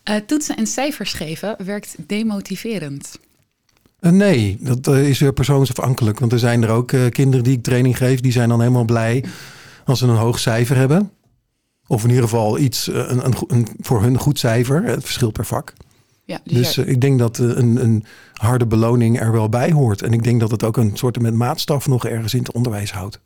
Eh 0.03 0.17
toetsen 0.27 0.57
en 0.57 0.67
cijfers 0.67 1.13
geven 1.13 1.57
werkt 1.65 1.95
demotiverend. 2.07 3.19
Nee, 4.01 4.57
dat 4.61 4.87
is 4.87 5.19
weer 5.19 5.33
persoonsafhankelijk. 5.33 6.19
Want 6.19 6.33
er 6.33 6.39
zijn 6.39 6.63
er 6.63 6.69
ook 6.71 6.93
eh, 6.93 7.09
kinderen 7.11 7.45
die 7.45 7.57
ik 7.57 7.63
training 7.63 7.97
geef, 7.97 8.21
die 8.21 8.33
zijn 8.33 8.49
dan 8.49 8.61
helemaal 8.61 8.85
blij 8.85 9.25
als 9.89 9.99
ze 9.99 10.07
een 10.07 10.17
hoog 10.17 10.39
cijfer 10.39 10.77
hebben. 10.77 11.13
Of 11.87 12.03
in 12.03 12.09
ieder 12.09 12.25
geval 12.25 12.59
iets, 12.59 12.89
eh, 12.89 12.97
een, 12.97 13.25
een, 13.25 13.35
een, 13.47 13.69
voor 13.81 14.03
hun 14.03 14.19
goed 14.19 14.39
cijfer. 14.39 14.85
Het 14.85 15.05
verschilt 15.05 15.33
per 15.33 15.47
vak. 15.47 15.73
Ja, 16.25 16.41
dus, 16.45 16.55
Dus 16.55 16.77
eh, 16.77 16.89
ik 16.89 17.01
denk 17.01 17.19
dat 17.19 17.39
eh, 17.39 17.47
een, 17.47 17.83
een 17.83 18.05
harde 18.33 18.67
beloning 18.67 19.21
er 19.21 19.33
wel 19.33 19.49
bij 19.49 19.73
hoort. 19.73 20.03
En 20.03 20.13
ik 20.13 20.23
denk 20.23 20.41
dat 20.41 20.51
het 20.51 20.65
ook 20.65 20.77
een 20.77 20.97
soort 20.97 21.21
met 21.21 21.35
maatstaf 21.35 21.87
nog 21.87 22.07
ergens 22.07 22.35
in 22.35 22.39
het 22.39 22.53
onderwijs 22.53 22.93
houdt. 22.93 23.21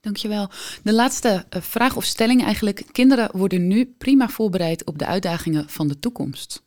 dankjewel. 0.00 0.50
De 0.82 0.92
laatste 0.92 1.44
vraag 1.50 1.96
of 1.96 2.04
stelling 2.04 2.44
eigenlijk. 2.44 2.84
Kinderen 2.92 3.28
worden 3.32 3.66
nu 3.66 3.94
prima 3.98 4.28
voorbereid 4.28 4.84
op 4.84 4.98
de 4.98 5.06
uitdagingen 5.06 5.64
van 5.68 5.88
de 5.88 5.98
toekomst. 5.98 6.62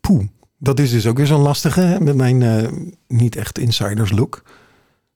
Poeh, 0.00 0.24
dat 0.56 0.80
is 0.80 0.90
dus 0.90 1.06
ook 1.06 1.16
weer 1.16 1.26
zo'n 1.26 1.40
lastige 1.40 1.80
hè, 1.80 2.00
met 2.00 2.16
mijn 2.16 2.92
niet 3.08 3.36
echt 3.36 3.58
insiders 3.58 4.10
look. 4.10 4.42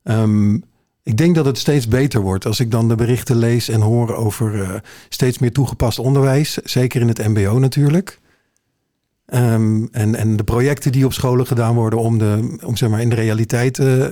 Ehm, 0.03 0.59
ik 1.03 1.17
denk 1.17 1.35
dat 1.35 1.45
het 1.45 1.59
steeds 1.59 1.89
beter 1.89 2.21
wordt 2.21 2.47
als 2.47 2.61
ik 2.61 2.71
dan 2.71 2.89
de 2.89 2.95
berichten 2.95 3.37
lees 3.37 3.69
en 3.69 3.81
hoor 3.81 4.15
over 4.15 4.63
eh, 4.63 4.75
steeds 5.09 5.39
meer 5.39 5.53
toegepast 5.53 5.99
onderwijs. 5.99 6.57
Zeker 6.57 7.01
in 7.01 7.09
het 7.09 7.29
MBO 7.29 7.59
natuurlijk. 7.59 8.21
Ehm, 9.27 9.85
en, 9.91 10.15
en 10.15 10.37
de 10.37 10.45
projecten 10.45 10.93
die 10.93 11.05
op 11.05 11.13
scholen 11.13 11.47
gedaan 11.47 11.75
worden 11.75 11.99
om, 11.99 12.19
de, 12.19 12.59
om 12.65 12.77
zeg 12.77 12.91
maar 12.91 13.01
in 13.01 13.09
de 13.09 13.15
realiteit 13.15 13.79
eh, 13.79 14.11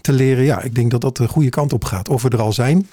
te 0.00 0.12
leren. 0.12 0.44
Ja, 0.44 0.62
ik 0.62 0.74
denk 0.74 0.90
dat 0.90 1.00
dat 1.00 1.16
de 1.16 1.28
goede 1.28 1.48
kant 1.48 1.72
op 1.72 1.84
gaat. 1.84 2.08
Of 2.08 2.22
we 2.22 2.28
er 2.28 2.40
al 2.40 2.52
zijn, 2.52 2.88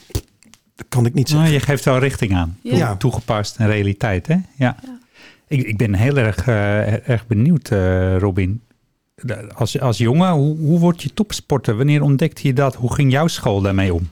dat 0.75 0.86
kan 0.89 1.06
ik 1.06 1.13
niet 1.13 1.30
zeggen. 1.30 1.48
Nou, 1.48 1.59
je 1.59 1.65
geeft 1.65 1.86
wel 1.86 2.00
richting 2.00 2.36
aan. 2.36 2.57
Ja. 2.62 2.95
Toegepast 2.95 3.57
en 3.57 3.68
realiteit, 3.68 4.27
hè? 4.27 4.33
Ja. 4.33 4.44
Ja. 4.56 5.00
Ik, 5.48 5.68
ik 5.68 5.77
ben 5.77 5.94
heel 5.94 6.18
erg, 6.18 6.48
eh, 6.48 7.09
erg 7.09 7.27
benieuwd, 7.27 7.69
eh, 7.69 8.18
Robin. 8.18 8.62
Als, 9.56 9.79
als 9.79 9.97
jongen, 9.97 10.31
hoe, 10.31 10.57
hoe 10.57 10.79
word 10.79 11.01
je 11.03 11.13
topsporter? 11.13 11.77
Wanneer 11.77 12.01
ontdekte 12.01 12.47
je 12.47 12.53
dat? 12.53 12.75
Hoe 12.75 12.94
ging 12.94 13.12
jouw 13.12 13.27
school 13.27 13.62
daarmee 13.62 13.94
om? 13.94 14.09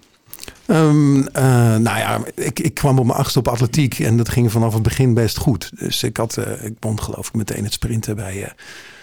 Ehm, 0.66 1.22
eh, 1.28 1.44
nou 1.78 1.98
ja, 1.98 2.22
ik, 2.36 2.60
ik 2.60 2.74
kwam 2.74 3.00
op 3.00 3.06
mijn 3.06 3.18
achtste 3.18 3.40
op 3.40 3.48
atletiek 3.48 4.00
en 4.00 4.18
dat 4.18 4.30
ging 4.30 4.52
vanaf 4.52 4.74
het 4.74 4.84
begin 4.84 5.14
best 5.14 5.38
goed. 5.38 5.72
Dus 5.80 6.04
ik 6.04 6.18
had, 6.18 6.38
eh, 6.38 6.64
ik 6.66 6.74
won 6.80 7.02
geloof 7.02 7.28
ik 7.28 7.34
meteen 7.34 7.64
het 7.64 7.74
sprinten 7.74 8.16
bij 8.16 8.44
eh, 8.44 8.52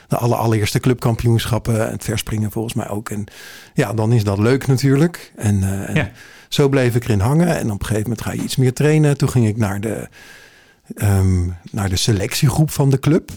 de 0.08 0.16
aller, 0.16 0.38
allereerste 0.38 0.80
clubkampioenschappen. 0.80 1.90
Het 1.90 2.04
verspringen 2.04 2.50
volgens 2.50 2.74
mij 2.74 2.88
ook. 2.88 3.10
En 3.10 3.24
ja, 3.74 3.92
dan 3.92 4.12
is 4.12 4.24
dat 4.24 4.38
leuk 4.38 4.66
natuurlijk. 4.66 5.32
En, 5.36 5.86
en 5.86 5.94
Ja. 5.94 6.10
zo 6.48 6.68
bleef 6.68 6.94
ik 6.94 7.04
erin 7.04 7.20
hangen. 7.20 7.56
En 7.56 7.70
op 7.70 7.80
een 7.80 7.86
gegeven 7.86 8.02
moment 8.02 8.22
ga 8.26 8.32
je 8.32 8.42
iets 8.42 8.56
meer 8.56 8.72
trainen. 8.72 9.16
Toen 9.16 9.30
ging 9.30 9.46
ik 9.46 9.56
naar 9.56 9.80
de, 9.80 10.08
ehm, 10.94 11.48
naar 11.70 11.88
de 11.88 11.96
selectiegroep 11.96 12.70
van 12.70 12.90
de 12.90 12.98
club. 12.98 13.30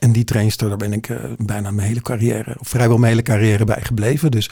En 0.00 0.12
die 0.12 0.24
trainster, 0.24 0.68
daar 0.68 0.76
ben 0.76 0.92
ik 0.92 1.08
eh, 1.08 1.16
bijna 1.38 1.70
mijn 1.70 1.88
hele 1.88 2.00
carrière, 2.02 2.56
of 2.58 2.68
vrijwel 2.68 2.96
mijn 2.98 3.10
hele 3.10 3.22
carrière 3.22 3.64
bij 3.64 3.80
gebleven. 3.82 4.30
Dus 4.30 4.50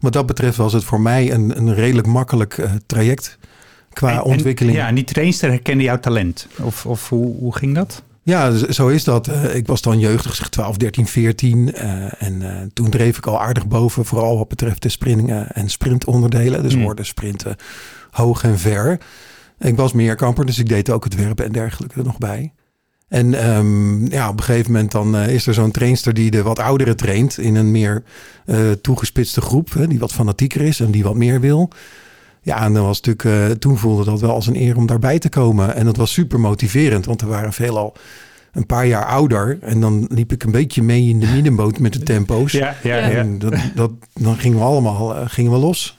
wat 0.00 0.12
dat 0.12 0.26
betreft 0.26 0.56
was 0.56 0.72
het 0.72 0.84
voor 0.84 1.00
mij 1.00 1.32
een, 1.32 1.56
een 1.58 1.74
redelijk 1.74 2.06
makkelijk 2.06 2.58
eh, 2.58 2.70
traject 2.86 3.38
qua 3.92 4.10
En- 4.10 4.16
en- 4.16 4.22
ontwikkeling. 4.22 4.76
ja, 4.76 4.86
en 4.88 4.94
die 4.94 5.04
trainster 5.04 5.48
herkende 5.50 5.82
jouw 5.84 5.98
talent. 6.00 6.46
Of, 6.62 6.86
of 6.86 7.08
hoe, 7.08 7.36
hoe 7.36 7.56
ging 7.56 7.74
dat? 7.74 8.02
Ja, 8.22 8.50
zo 8.72 8.88
is 8.88 9.04
dat. 9.04 9.28
Eh, 9.28 9.54
ik 9.54 9.66
was 9.66 9.82
dan 9.82 9.98
jeugdig, 9.98 10.34
zeg 10.34 10.48
12, 10.48 10.76
13, 10.76 11.06
14. 11.06 11.72
eh, 11.74 12.22
en 12.22 12.70
toen 12.74 12.90
dreef 12.90 13.16
ik 13.16 13.26
al 13.26 13.40
aardig 13.40 13.66
boven, 13.66 14.04
vooral 14.04 14.38
wat 14.38 14.48
betreft 14.48 14.82
de 14.82 14.88
springen 14.88 15.50
en 15.52 15.68
sprintonderdelen. 15.70 16.62
Dus 16.62 16.74
hoorde 16.74 17.04
sprinten 17.04 17.56
hoog 18.10 18.42
en 18.42 18.58
ver. 18.58 18.98
Ik 19.60 19.76
was 19.76 19.92
meerkamper, 19.92 20.46
dus 20.46 20.58
ik 20.58 20.68
deed 20.68 20.90
ook 20.90 21.04
het 21.04 21.14
werpen 21.14 21.44
en 21.44 21.52
dergelijke 21.52 21.98
er 21.98 22.04
nog 22.04 22.18
bij. 22.18 22.52
En 23.08 23.34
ehm, 23.34 24.06
ja, 24.06 24.28
op 24.28 24.38
een 24.38 24.44
gegeven 24.44 24.72
moment 24.72 24.92
dan 24.92 25.16
eh, 25.16 25.34
is 25.34 25.46
er 25.46 25.54
zo'n 25.54 25.70
trainster 25.70 26.14
die 26.14 26.30
de 26.30 26.42
wat 26.42 26.58
ouderen 26.58 26.96
traint 26.96 27.38
in 27.38 27.54
een 27.54 27.70
meer 27.70 28.02
eh, 28.44 28.70
toegespitste 28.70 29.40
groep, 29.40 29.72
hè, 29.72 29.86
die 29.86 29.98
wat 29.98 30.12
fanatieker 30.12 30.60
is 30.60 30.80
en 30.80 30.90
die 30.90 31.02
wat 31.02 31.14
meer 31.14 31.40
wil. 31.40 31.70
Ja, 32.42 32.64
en 32.64 32.72
dan 32.72 32.84
was 32.84 33.00
natuurlijk, 33.00 33.50
eh, 33.50 33.56
toen 33.56 33.78
voelde 33.78 34.04
dat 34.04 34.20
wel 34.20 34.30
als 34.30 34.46
een 34.46 34.60
eer 34.60 34.76
om 34.76 34.86
daarbij 34.86 35.18
te 35.18 35.28
komen. 35.28 35.74
En 35.74 35.84
dat 35.84 35.96
was 35.96 36.12
super 36.12 36.40
motiverend, 36.40 37.04
want 37.04 37.20
er 37.20 37.28
waren 37.28 37.52
veelal 37.52 37.96
een 38.52 38.66
paar 38.66 38.86
jaar 38.86 39.04
ouder. 39.04 39.58
En 39.60 39.80
dan 39.80 40.06
liep 40.10 40.32
ik 40.32 40.44
een 40.44 40.50
beetje 40.50 40.82
mee 40.82 41.08
in 41.08 41.20
de 41.20 41.26
middenboot 41.26 41.78
met 41.78 41.92
de 41.92 42.02
tempo's. 42.02 42.52
Ja, 42.52 42.76
ja, 42.82 42.96
Ja. 42.96 43.08
En 43.08 43.38
dat, 43.38 43.54
dat, 43.74 43.90
dan 44.14 44.36
gingen 44.36 44.58
we 44.58 44.64
allemaal 44.64 45.26
gingen 45.26 45.52
we 45.52 45.58
los. 45.58 45.97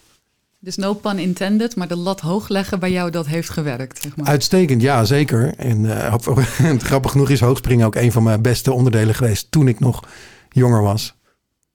Dus 0.61 0.75
no 0.75 0.93
pun 0.93 1.19
intended, 1.19 1.75
maar 1.75 1.87
de 1.87 1.95
lat 1.95 2.19
hoog 2.21 2.47
leggen 2.49 2.79
bij 2.79 2.91
jou, 2.91 3.11
dat 3.11 3.25
heeft 3.27 3.49
gewerkt. 3.49 4.01
Zeg 4.01 4.15
maar. 4.15 4.25
Uitstekend, 4.27 4.81
ja, 4.81 5.03
zeker. 5.05 5.53
En 5.55 6.01
eh, 6.05 6.13
grappig 6.77 7.11
genoeg 7.11 7.29
is 7.29 7.39
hoogspringen 7.39 7.85
ook 7.85 7.95
een 7.95 8.11
van 8.11 8.23
mijn 8.23 8.41
beste 8.41 8.71
onderdelen 8.73 9.15
geweest 9.15 9.51
toen 9.51 9.67
ik 9.67 9.79
nog 9.79 10.03
jonger 10.49 10.81
was. 10.81 11.17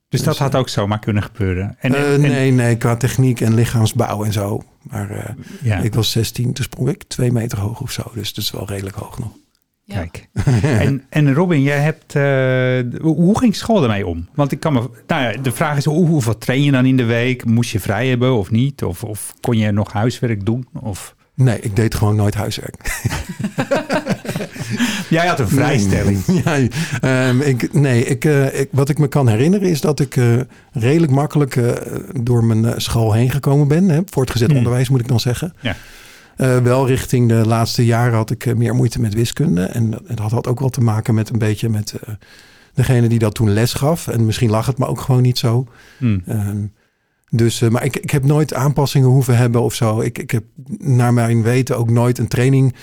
Dus 0.09 0.23
dat 0.23 0.33
Dus, 0.33 0.41
had 0.43 0.55
ook 0.55 0.69
zomaar 0.69 0.99
kunnen 0.99 1.23
gebeuren. 1.23 1.75
En, 1.79 1.95
Eh, 1.95 2.13
en- 2.13 2.21
nee, 2.21 2.51
nee, 2.51 2.77
qua 2.77 2.95
techniek 2.95 3.41
en 3.41 3.53
lichaamsbouw 3.53 4.23
en 4.23 4.33
zo. 4.33 4.61
Maar 4.81 5.09
eh, 5.09 5.33
ja, 5.61 5.77
ik 5.77 5.93
was 5.93 6.11
16, 6.11 6.53
toen 6.53 6.63
sprong 6.63 6.89
ik 6.89 7.03
twee 7.03 7.31
meter 7.31 7.59
hoog 7.59 7.81
of 7.81 7.91
zo. 7.91 8.11
Dus 8.13 8.33
dat 8.33 8.43
is 8.43 8.51
wel 8.51 8.67
redelijk 8.67 8.95
hoog 8.95 9.19
nog. 9.19 9.29
Ja. 9.87 9.95
kijk. 9.95 10.27
en, 10.85 11.03
en 11.09 11.33
Robin, 11.33 11.61
jij 11.61 11.79
hebt, 11.79 12.15
eh, 12.15 13.01
hoe 13.01 13.39
ging 13.39 13.55
school 13.55 13.83
ermee 13.83 14.07
om? 14.07 14.27
Want 14.33 14.51
ik 14.51 14.59
kan 14.59 14.73
me, 14.73 14.89
nou 15.07 15.21
ja, 15.21 15.41
de 15.41 15.51
vraag 15.51 15.77
is, 15.77 15.85
hoe, 15.85 16.07
hoeveel 16.07 16.37
train 16.37 16.63
je 16.63 16.71
dan 16.71 16.85
in 16.85 16.97
de 16.97 17.03
week? 17.03 17.45
Moest 17.45 17.71
je 17.71 17.79
vrij 17.79 18.07
hebben 18.07 18.33
of 18.33 18.51
niet? 18.51 18.83
Of, 18.83 19.03
of 19.03 19.33
kon 19.41 19.57
je 19.57 19.71
nog 19.71 19.91
huiswerk 19.91 20.45
doen? 20.45 20.67
Of... 20.73 21.15
Nee, 21.33 21.59
ik 21.59 21.75
deed 21.75 21.95
gewoon 21.95 22.15
nooit 22.15 22.35
huiswerk. 22.35 22.75
Jij 25.09 25.27
had 25.27 25.39
een 25.39 25.47
vrijstelling. 25.47 26.25
Nee, 26.27 26.43
ja, 26.43 26.69
ehm, 27.01 27.41
ik, 27.41 27.73
nee 27.73 28.05
ik, 28.05 28.25
eh, 28.25 28.59
ik, 28.59 28.69
wat 28.71 28.89
ik 28.89 28.97
me 28.97 29.07
kan 29.07 29.27
herinneren 29.27 29.69
is 29.69 29.81
dat 29.81 29.99
ik 29.99 30.15
eh, 30.15 30.33
redelijk 30.71 31.11
makkelijk 31.11 31.55
eh, 31.55 31.71
door 32.21 32.43
mijn 32.43 32.81
school 32.81 33.13
heen 33.13 33.31
gekomen 33.31 33.67
ben. 33.67 33.89
Hè, 33.89 34.01
voortgezet 34.05 34.47
Hmm. 34.47 34.57
onderwijs 34.57 34.89
moet 34.89 34.99
ik 34.99 35.07
dan 35.07 35.19
zeggen. 35.19 35.53
Ja. 35.61 35.75
Eh, 36.37 36.57
wel 36.57 36.87
richting 36.87 37.29
de 37.29 37.45
laatste 37.47 37.85
jaren 37.85 38.13
had 38.15 38.31
ik 38.31 38.45
eh, 38.45 38.53
meer 38.55 38.75
moeite 38.75 38.99
met 39.01 39.13
wiskunde. 39.13 39.63
En 39.63 39.89
dat, 39.89 40.01
dat 40.07 40.31
had 40.31 40.47
ook 40.47 40.59
wel 40.59 40.69
te 40.69 40.81
maken 40.81 41.13
met 41.13 41.29
een 41.29 41.39
beetje 41.39 41.69
met 41.69 41.93
eh, 41.93 42.13
degene 42.73 43.07
die 43.07 43.19
dat 43.19 43.35
toen 43.35 43.49
les 43.53 43.73
gaf. 43.73 44.07
En 44.07 44.25
misschien 44.25 44.49
lag 44.49 44.65
het 44.65 44.77
me 44.77 44.85
ook 44.87 45.01
gewoon 45.01 45.21
niet 45.21 45.37
zo. 45.37 45.67
Hm. 45.97 46.19
Ehm, 46.25 46.57
dus, 47.29 47.59
maar 47.59 47.83
ik, 47.85 47.97
ik 47.97 48.09
heb 48.09 48.23
nooit 48.25 48.53
aanpassingen 48.53 49.07
hoeven 49.09 49.37
hebben 49.37 49.61
of 49.61 49.73
zo. 49.73 50.01
Ik, 50.01 50.17
ik 50.17 50.31
heb 50.31 50.43
naar 50.77 51.13
mijn 51.13 51.41
weten 51.43 51.77
ook 51.77 51.89
nooit 51.89 52.17
een 52.17 52.27
training 52.27 52.75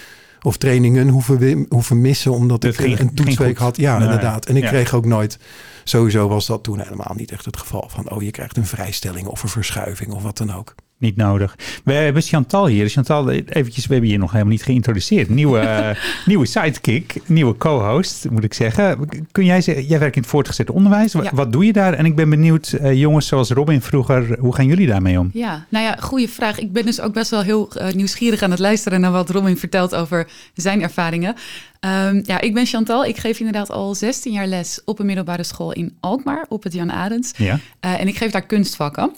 of 0.42 0.56
trainingen 0.56 1.08
hoeven, 1.08 1.66
hoeven 1.68 2.00
missen. 2.00 2.32
Omdat 2.32 2.60
Dat 2.60 2.70
ik 2.70 2.80
ging- 2.80 2.98
een 2.98 3.14
toetsweek 3.14 3.58
had. 3.58 3.76
Ja, 3.76 4.00
inderdaad. 4.00 4.46
En 4.46 4.56
ik 4.56 4.62
Ja. 4.62 4.68
kreeg 4.68 4.94
ook 4.94 5.06
nooit... 5.06 5.38
Sowieso 5.84 6.28
was 6.28 6.46
dat 6.46 6.62
toen 6.62 6.78
helemaal 6.80 7.12
niet 7.16 7.30
echt 7.32 7.44
het 7.44 7.56
geval. 7.56 7.88
Van, 7.88 8.10
oh, 8.10 8.22
je 8.22 8.30
krijgt 8.30 8.56
een 8.56 8.66
vrijstelling 8.66 9.26
of 9.26 9.42
een 9.42 9.48
verschuiving 9.48 10.12
of 10.12 10.22
wat 10.22 10.36
dan 10.36 10.54
ook. 10.54 10.74
Niet 11.02 11.16
nodig. 11.16 11.56
We 11.84 11.92
hebben 11.92 12.22
Chantal 12.22 12.66
hier. 12.66 12.88
Chantal, 12.88 13.30
eventjes, 13.30 13.86
we 13.86 13.92
hebben 13.92 14.10
je 14.10 14.18
nog 14.18 14.30
helemaal 14.30 14.52
niet 14.52 14.62
geïntroduceerd. 14.62 15.28
Nieuwe, 15.28 15.58
eh, 15.68 15.96
nieuwe 16.26 16.46
sidekick, 16.46 17.14
nieuwe 17.26 17.56
co-host, 17.56 18.30
moet 18.30 18.44
ik 18.44 18.54
zeggen. 18.54 19.08
Kun 19.32 19.44
jij 19.44 19.60
zeggen, 19.60 19.84
jij 19.84 19.98
werkt 19.98 20.16
in 20.16 20.22
het 20.22 20.30
voortgezet 20.30 20.70
onderwijs. 20.70 21.12
Ja. 21.12 21.30
Wat 21.32 21.52
doe 21.52 21.64
je 21.64 21.72
daar? 21.72 21.94
En 21.94 22.04
ik 22.04 22.16
ben 22.16 22.30
benieuwd, 22.30 22.72
eh, 22.72 22.94
jongens 22.94 23.26
zoals 23.26 23.50
Robin 23.50 23.82
vroeger, 23.82 24.38
hoe 24.38 24.54
gaan 24.54 24.66
jullie 24.66 24.86
daarmee 24.86 25.18
om? 25.18 25.30
Ja, 25.32 25.66
nou 25.68 25.84
ja, 25.84 25.96
goede 26.00 26.28
vraag. 26.28 26.58
Ik 26.58 26.72
ben 26.72 26.84
dus 26.84 27.00
ook 27.00 27.12
best 27.12 27.30
wel 27.30 27.42
heel 27.42 27.72
eh, 27.72 27.92
nieuwsgierig 27.92 28.42
aan 28.42 28.50
het 28.50 28.60
luisteren 28.60 29.00
naar 29.00 29.12
wat 29.12 29.30
Robin 29.30 29.56
vertelt 29.56 29.94
over 29.94 30.28
zijn 30.54 30.82
ervaringen. 30.82 31.34
Ehm, 31.80 32.22
ja, 32.24 32.40
ik 32.40 32.54
ben 32.54 32.66
Chantal. 32.66 33.04
Ik 33.04 33.16
geef 33.16 33.38
inderdaad 33.38 33.70
al 33.70 33.94
16 33.94 34.32
jaar 34.32 34.46
les 34.46 34.80
op 34.84 34.98
een 34.98 35.06
middelbare 35.06 35.44
school 35.44 35.72
in 35.72 35.96
Alkmaar, 36.00 36.46
op 36.48 36.62
het 36.62 36.72
Jan 36.72 36.92
Arends. 36.92 37.32
Ja? 37.36 37.58
En 37.80 38.08
ik 38.08 38.16
geef 38.16 38.30
daar 38.30 38.46
kunstvakken. 38.46 39.12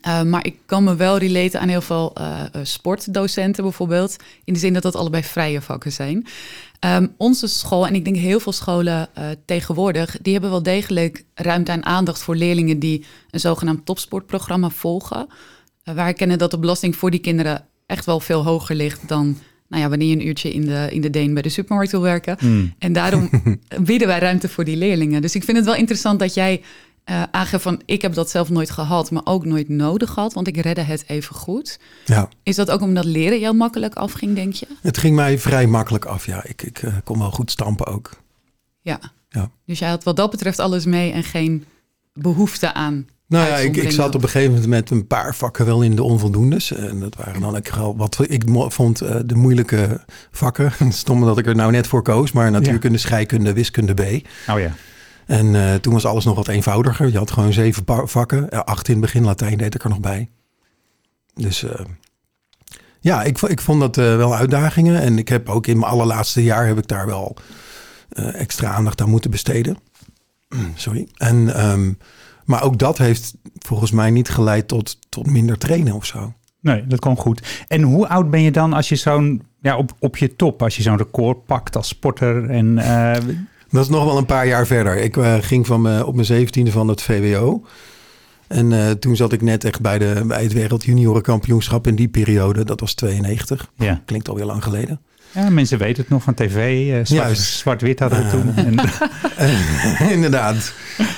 Eh, 0.00 0.22
maar 0.22 0.46
ik 0.46 0.56
kan 0.66 0.84
me 0.84 0.96
wel 0.96 1.18
relaten 1.18 1.60
aan 1.60 1.68
heel 1.68 1.80
veel 1.80 2.12
eh, 2.14 2.40
eh, 2.40 2.48
sportdocenten 2.62 3.62
bijvoorbeeld. 3.62 4.16
In 4.44 4.52
de 4.52 4.58
zin 4.58 4.72
dat 4.72 4.82
dat 4.82 4.96
allebei 4.96 5.22
vrije 5.22 5.60
vakken 5.60 5.92
zijn. 5.92 6.26
Ehm, 6.78 7.06
onze 7.16 7.46
school, 7.46 7.86
en 7.86 7.94
ik 7.94 8.04
denk 8.04 8.16
heel 8.16 8.40
veel 8.40 8.52
scholen 8.52 9.08
tegenwoordig... 9.44 10.16
die 10.22 10.32
hebben 10.32 10.50
wel 10.50 10.62
degelijk 10.62 11.24
ruimte 11.34 11.72
en 11.72 11.84
aandacht 11.84 12.22
voor 12.22 12.36
leerlingen... 12.36 12.78
die 12.78 13.04
een 13.30 13.40
zogenaamd 13.40 13.86
topsportprogramma 13.86 14.70
volgen. 14.70 15.26
Waar 15.84 16.12
kennen 16.12 16.38
dat 16.38 16.50
de 16.50 16.58
belasting 16.58 16.96
voor 16.96 17.10
die 17.10 17.20
kinderen 17.20 17.66
echt 17.86 18.04
wel 18.04 18.20
veel 18.20 18.44
hoger 18.44 18.74
ligt... 18.74 19.08
dan 19.08 19.38
nou 19.68 19.82
ja, 19.82 19.88
wanneer 19.88 20.08
je 20.08 20.14
een 20.14 20.26
uurtje 20.26 20.52
in 20.52 20.64
de, 20.64 20.88
in 20.90 21.00
de 21.00 21.10
Deen 21.10 21.32
bij 21.34 21.42
de 21.42 21.48
supermarkt 21.48 21.90
wil 21.90 22.00
werken. 22.00 22.36
Hmm. 22.38 22.74
En 22.78 22.92
daarom 22.92 23.30
bieden 23.80 24.08
wij 24.08 24.18
ruimte 24.18 24.48
voor 24.48 24.64
die 24.64 24.76
leerlingen. 24.76 25.22
Dus 25.22 25.34
ik 25.34 25.44
vind 25.44 25.56
het 25.56 25.66
wel 25.66 25.74
interessant 25.74 26.18
dat 26.18 26.34
jij 26.34 26.62
eh 27.04 27.22
aangeeft 27.30 27.62
van... 27.62 27.82
ik 27.84 28.02
heb 28.02 28.14
dat 28.14 28.30
zelf 28.30 28.50
nooit 28.50 28.70
gehad, 28.70 29.10
maar 29.10 29.22
ook 29.24 29.44
nooit 29.44 29.68
nodig 29.68 30.10
gehad... 30.10 30.32
want 30.32 30.46
ik 30.46 30.56
redde 30.56 30.80
het 30.80 31.04
even 31.06 31.34
goed. 31.34 31.78
Ja, 32.04 32.28
Is 32.42 32.56
dat 32.56 32.70
ook 32.70 32.80
omdat 32.80 33.04
leren 33.04 33.40
jou 33.40 33.54
makkelijk 33.54 33.94
afging, 33.94 34.34
denk 34.34 34.52
je? 34.52 34.66
het 34.80 34.98
ging 34.98 35.14
mij 35.14 35.38
vrij 35.38 35.66
makkelijk 35.66 36.04
af. 36.04 36.26
Ja, 36.26 36.44
ik, 36.44 36.62
ik 36.62 36.78
eh, 36.78 36.94
kon 37.04 37.18
wel 37.18 37.30
goed 37.30 37.50
stampen 37.50 37.86
ook. 37.86 38.10
Ja. 38.80 39.00
Ja. 39.28 39.50
Dus 39.66 39.78
jij 39.78 39.88
had 39.88 40.04
wat 40.04 40.16
dat 40.16 40.30
betreft 40.30 40.58
alles 40.58 40.84
mee 40.84 41.12
en 41.12 41.24
geen 41.24 41.64
behoefte 42.12 42.72
aan... 42.72 43.06
Nou 43.26 43.48
ja, 43.48 43.56
ik, 43.56 43.76
ik 43.76 43.90
zat 43.90 44.14
op 44.14 44.22
een 44.22 44.28
gegeven 44.28 44.52
moment 44.52 44.70
met 44.70 44.90
een 44.90 45.06
paar 45.06 45.34
vakken 45.34 45.66
wel 45.66 45.82
in 45.82 45.96
de 45.96 46.02
onvoldoendes. 46.02 46.72
En 46.72 47.00
dat 47.00 47.16
waren 47.16 47.40
dan 47.40 47.62
wel 47.74 47.96
wat 47.96 48.18
ik 48.28 48.44
vond 48.48 49.00
eh, 49.00 49.16
de 49.24 49.34
moeilijke 49.34 50.04
vakken. 50.30 50.72
Stom 50.92 51.20
dat 51.20 51.38
ik 51.38 51.46
er 51.46 51.54
nou 51.54 51.70
net 51.70 51.86
voor 51.86 52.02
koos. 52.02 52.32
Maar 52.32 52.50
natuurkunde, 52.50 52.98
scheikunde, 52.98 53.52
wiskunde 53.52 53.94
B. 53.94 54.00
Oh 54.50 54.60
ja. 54.60 54.72
En 55.26 55.54
eh, 55.54 55.74
toen 55.74 55.92
was 55.92 56.06
alles 56.06 56.24
nog 56.24 56.36
wat 56.36 56.48
eenvoudiger. 56.48 57.10
Je 57.10 57.18
had 57.18 57.30
gewoon 57.30 57.52
zeven 57.52 57.84
vakken. 58.08 58.64
Acht 58.64 58.88
in 58.88 58.94
het 58.94 59.02
begin, 59.02 59.24
Latijn 59.24 59.58
deed 59.58 59.74
ik 59.74 59.82
er 59.82 59.88
nog 59.88 60.00
bij. 60.00 60.30
Dus 61.34 61.62
eh, 61.62 61.84
ja, 63.00 63.22
ik, 63.22 63.40
ik 63.40 63.60
vond 63.60 63.80
dat 63.80 63.98
eh, 63.98 64.16
wel 64.16 64.34
uitdagingen. 64.34 65.00
En 65.00 65.18
ik 65.18 65.28
heb 65.28 65.48
ook 65.48 65.66
in 65.66 65.78
mijn 65.78 65.92
allerlaatste 65.92 66.42
jaar 66.42 66.66
heb 66.66 66.78
ik 66.78 66.88
daar 66.88 67.06
wel 67.06 67.36
extra 68.16 68.70
aandacht 68.70 69.00
aan 69.00 69.10
moeten 69.10 69.30
besteden. 69.30 69.76
Sorry. 70.74 71.08
En, 71.16 71.54
ehm, 71.54 71.92
maar 72.44 72.62
ook 72.62 72.78
dat 72.78 72.98
heeft 72.98 73.34
volgens 73.58 73.90
mij 73.90 74.10
niet 74.10 74.28
geleid 74.28 74.68
tot, 74.68 74.98
tot 75.08 75.26
minder 75.26 75.58
trainen 75.58 75.94
of 75.94 76.04
zo. 76.04 76.32
Nee, 76.60 76.86
dat 76.86 76.98
kon 77.00 77.16
goed. 77.16 77.64
En 77.68 77.82
hoe 77.82 78.08
oud 78.08 78.30
ben 78.30 78.42
je 78.42 78.50
dan 78.50 78.72
als 78.72 78.88
je 78.88 78.96
zo'n, 78.96 79.42
ja, 79.60 79.76
op, 79.76 79.92
op 79.98 80.16
je 80.16 80.36
top, 80.36 80.62
als 80.62 80.76
je 80.76 80.82
zo'n 80.82 80.96
record 80.96 81.46
pakt 81.46 81.76
als 81.76 81.88
sporter? 81.88 82.50
En, 82.50 82.78
Dat 83.74 83.82
is 83.82 83.88
nog 83.90 84.04
wel 84.04 84.18
een 84.18 84.26
paar 84.26 84.46
jaar 84.46 84.66
verder. 84.66 84.96
Ik 84.96 85.16
eh, 85.16 85.34
ging 85.40 85.66
van 85.66 85.82
me, 85.82 86.06
op 86.06 86.14
mijn 86.14 86.26
zeventiende 86.26 86.70
van 86.70 86.88
het 86.88 87.02
VWO. 87.02 87.64
En 88.46 88.72
eh, 88.72 88.90
toen 88.90 89.16
zat 89.16 89.32
ik 89.32 89.42
net 89.42 89.64
echt 89.64 89.80
bij, 89.80 89.98
de, 89.98 90.22
bij 90.26 90.42
het 90.42 90.52
Wereld 90.52 90.84
Juniorenkampioenschap 90.84 91.86
in 91.86 91.94
die 91.94 92.08
periode. 92.08 92.64
Dat 92.64 92.80
was 92.80 92.94
92. 92.94 93.70
ja. 93.76 94.00
Klinkt 94.04 94.28
alweer 94.28 94.44
lang 94.44 94.62
geleden. 94.62 95.00
ja, 95.32 95.50
mensen 95.50 95.78
weten 95.78 96.02
het 96.02 96.10
nog 96.12 96.22
van 96.22 96.34
tv. 96.34 96.54
eh, 96.88 96.92
zwart- 96.92 97.08
Juist. 97.08 97.42
Zwart-wit 97.42 97.98
hadden 97.98 98.24
we 98.24 98.30
toen. 98.30 98.54
En, 98.56 100.10
inderdaad. 100.16 100.72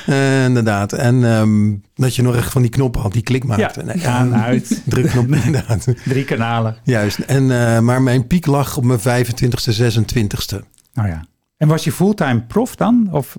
Eh, 0.06 0.44
inderdaad. 0.44 0.92
En 0.92 1.24
ehm, 1.24 1.74
dat 1.94 2.14
je 2.16 2.22
nog 2.22 2.36
echt 2.36 2.52
van 2.52 2.62
die 2.62 2.70
knoppen 2.70 3.00
had 3.00 3.12
die 3.12 3.22
klik 3.22 3.42
ja, 3.42 3.56
maakte. 3.56 3.82
Nee, 3.82 4.08
aan, 4.08 4.34
uit. 4.34 4.82
Drukknop, 4.84 5.28
inderdaad. 5.44 5.86
Drie 6.04 6.24
kanalen. 6.24 6.76
Juist. 6.84 7.18
En, 7.18 7.50
eh, 7.50 7.78
maar 7.80 8.02
mijn 8.02 8.26
piek 8.26 8.46
lag 8.46 8.76
op 8.76 8.84
mijn 8.84 9.00
25ste, 9.00 9.72
26ste. 9.72 10.56
Nou 10.94 11.08
ja. 11.08 11.24
En 11.56 11.68
was 11.68 11.84
je 11.84 11.92
fulltime 11.92 12.40
prof 12.42 12.74
dan? 12.76 13.08
Of, 13.10 13.36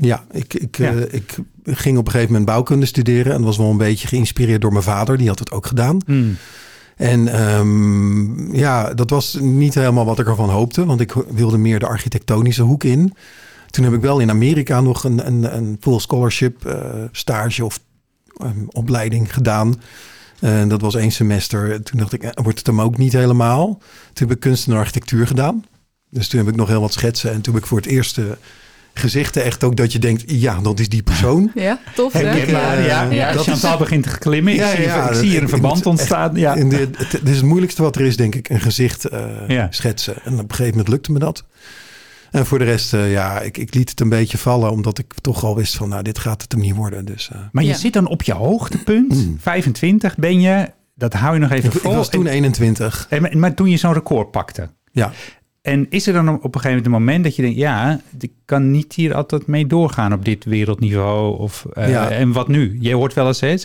Ja, 0.00 0.24
ik, 0.30 0.54
ik, 0.54 0.76
Ja. 0.78 0.92
eh, 0.94 1.12
ik 1.14 1.36
ging 1.64 1.98
op 1.98 2.04
een 2.06 2.10
gegeven 2.12 2.32
moment 2.32 2.50
bouwkunde 2.50 2.86
studeren. 2.86 3.32
En 3.32 3.42
was 3.42 3.56
wel 3.56 3.70
een 3.70 3.76
beetje 3.76 4.08
geïnspireerd 4.08 4.60
door 4.60 4.72
mijn 4.72 4.84
vader. 4.84 5.18
Die 5.18 5.28
had 5.28 5.38
het 5.38 5.50
ook 5.52 5.66
gedaan. 5.66 6.00
Hmm. 6.06 6.36
En 6.96 7.28
ehm, 7.28 8.54
ja, 8.56 8.94
dat 8.94 9.10
was 9.10 9.34
niet 9.40 9.74
helemaal 9.74 10.04
wat 10.04 10.18
ik 10.18 10.26
ervan 10.26 10.48
hoopte. 10.50 10.84
Want 10.84 11.00
ik 11.00 11.12
wilde 11.30 11.58
meer 11.58 11.78
de 11.78 11.86
architectonische 11.86 12.62
hoek 12.62 12.84
in. 12.84 13.12
Toen 13.70 13.84
heb 13.84 13.92
ik 13.92 14.00
wel 14.00 14.18
in 14.18 14.30
Amerika 14.30 14.80
nog 14.80 15.04
een, 15.04 15.26
een, 15.26 15.56
een 15.56 15.76
full 15.80 15.98
scholarship 15.98 16.64
eh, 16.66 16.80
stage 17.12 17.64
of 17.64 17.80
ehm, 18.36 18.64
opleiding 18.68 19.34
gedaan. 19.34 19.74
En 20.40 20.68
dat 20.68 20.80
was 20.80 20.94
één 20.94 21.12
semester. 21.12 21.82
Toen 21.82 21.98
dacht 21.98 22.12
ik, 22.12 22.22
eh, 22.22 22.30
wordt 22.42 22.58
het 22.58 22.66
hem 22.66 22.80
ook 22.80 22.96
niet 22.98 23.12
helemaal. 23.12 23.66
Toen 24.12 24.28
heb 24.28 24.30
ik 24.36 24.40
kunst 24.40 24.66
en 24.68 24.74
architectuur 24.74 25.26
gedaan. 25.26 25.64
Dus 26.10 26.28
toen 26.28 26.38
heb 26.40 26.48
ik 26.48 26.56
nog 26.56 26.68
heel 26.68 26.80
wat 26.80 26.92
schetsen. 26.92 27.32
En 27.32 27.40
toen 27.40 27.54
heb 27.54 27.62
ik 27.62 27.68
voor 27.68 27.78
het 27.78 27.86
eerst 27.86 28.18
eh, 28.18 28.24
gezichten 28.94 29.44
echt 29.44 29.64
ook 29.64 29.76
dat 29.76 29.92
je 29.92 29.98
denkt... 29.98 30.22
ja, 30.26 30.60
dat 30.60 30.80
is 30.80 30.88
die 30.88 31.02
persoon. 31.02 31.50
Ja, 31.54 31.80
tof 31.94 32.12
hè? 32.12 32.36
ik, 32.36 32.46
eh, 32.46 32.52
Maar 32.52 32.82
ja, 32.82 33.02
ja, 33.02 33.32
dat 33.32 33.40
is- 33.40 33.46
Chantal 33.46 33.78
begint 33.78 34.02
te 34.02 34.08
glimmen. 34.08 34.52
Ik 34.52 34.58
Ja, 34.58 34.70
zie, 34.70 34.80
ja, 34.84 35.08
ik 35.08 35.14
zie 35.16 35.28
hier 35.28 35.42
een 35.42 35.48
verband 35.48 35.86
ontstaan. 35.86 36.34
Ja. 36.36 36.54
Dit, 36.54 36.98
het, 36.98 37.12
het 37.12 37.28
is 37.28 37.36
het 37.36 37.44
moeilijkste 37.44 37.82
wat 37.82 37.96
er 37.96 38.02
is, 38.06 38.16
denk 38.16 38.34
ik. 38.34 38.48
Een 38.48 38.60
gezicht 38.60 39.04
eh, 39.04 39.26
Ja. 39.48 39.66
schetsen. 39.70 40.14
En 40.24 40.32
op 40.32 40.38
een 40.38 40.50
gegeven 40.50 40.70
moment 40.70 40.88
lukte 40.88 41.12
me 41.12 41.18
dat. 41.18 41.44
En 42.30 42.46
voor 42.46 42.58
de 42.58 42.64
rest, 42.64 42.94
eh, 42.94 43.12
ja, 43.12 43.40
ik, 43.40 43.58
ik 43.58 43.74
liet 43.74 43.90
het 43.90 44.00
een 44.00 44.08
beetje 44.08 44.38
vallen. 44.38 44.70
Omdat 44.70 44.98
ik 44.98 45.14
toch 45.20 45.44
al 45.44 45.56
wist 45.56 45.76
van, 45.76 45.88
nou, 45.88 46.02
dit 46.02 46.18
gaat 46.18 46.42
het 46.42 46.52
hem 46.52 46.60
niet 46.60 46.74
worden. 46.74 47.04
Dus 47.04 47.28
eh, 47.32 47.38
Maar 47.52 47.64
je 47.64 47.70
Ja. 47.70 47.76
zit 47.76 47.92
dan 47.92 48.06
op 48.06 48.22
je 48.22 48.32
hoogtepunt. 48.34 49.26
25 49.38 50.16
ben 50.16 50.40
je. 50.40 50.70
Dat 50.94 51.12
hou 51.12 51.34
je 51.34 51.40
nog 51.40 51.50
even 51.50 51.68
ik, 51.68 51.74
ik 51.74 51.80
vol. 51.80 51.94
was 51.94 52.08
toen 52.10 52.26
21. 52.26 53.06
En- 53.10 53.30
en- 53.30 53.38
maar 53.38 53.54
toen 53.54 53.70
je 53.70 53.76
zo'n 53.76 53.92
record 53.92 54.30
pakte. 54.30 54.68
Ja, 54.92 55.12
En 55.68 55.86
is 55.90 56.06
er 56.06 56.12
dan 56.12 56.28
op 56.28 56.54
een 56.54 56.60
gegeven 56.60 56.68
moment 56.68 56.86
een 56.86 56.90
moment 56.90 57.24
dat 57.24 57.36
je 57.36 57.42
denkt... 57.42 57.56
ja, 57.56 58.00
ik 58.18 58.30
kan 58.44 58.70
niet 58.70 58.94
hier 58.94 59.14
altijd 59.14 59.46
mee 59.46 59.66
doorgaan 59.66 60.12
op 60.12 60.24
dit 60.24 60.44
wereldniveau. 60.44 61.38
Of, 61.38 61.66
eh, 61.72 61.90
Ja. 61.90 62.10
En 62.10 62.32
wat 62.32 62.48
nu? 62.48 62.76
Je 62.80 62.94
hoort 62.94 63.14
wel 63.14 63.26
eens 63.26 63.40
hè, 63.40 63.56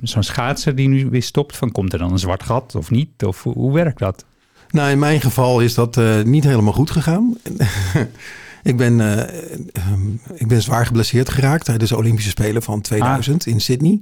zo'n 0.00 0.22
schaatser 0.22 0.74
die 0.74 0.88
nu 0.88 1.08
weer 1.10 1.22
stopt... 1.22 1.56
van 1.56 1.72
komt 1.72 1.92
er 1.92 1.98
dan 1.98 2.12
een 2.12 2.18
zwart 2.18 2.42
gat 2.42 2.74
of 2.74 2.90
niet? 2.90 3.24
Of 3.24 3.42
hoe, 3.42 3.52
hoe 3.52 3.72
werkt 3.72 3.98
dat? 3.98 4.24
nou 4.70 4.90
in 4.90 4.98
mijn 4.98 5.20
geval 5.20 5.60
is 5.60 5.74
dat 5.74 5.96
eh, 5.96 6.22
niet 6.22 6.44
helemaal 6.44 6.72
goed 6.72 6.90
gegaan. 6.90 7.36
ik, 8.62 8.76
ben, 8.76 9.00
eh, 9.00 9.18
ehm, 9.72 10.08
ik 10.34 10.48
ben 10.48 10.62
zwaar 10.62 10.86
geblesseerd 10.86 11.28
geraakt 11.28 11.64
tijdens 11.64 11.90
de 11.90 11.96
Olympische 11.96 12.30
Spelen 12.30 12.62
van 12.62 12.80
2000 12.80 13.46
in 13.46 13.60
Sydney. 13.60 14.00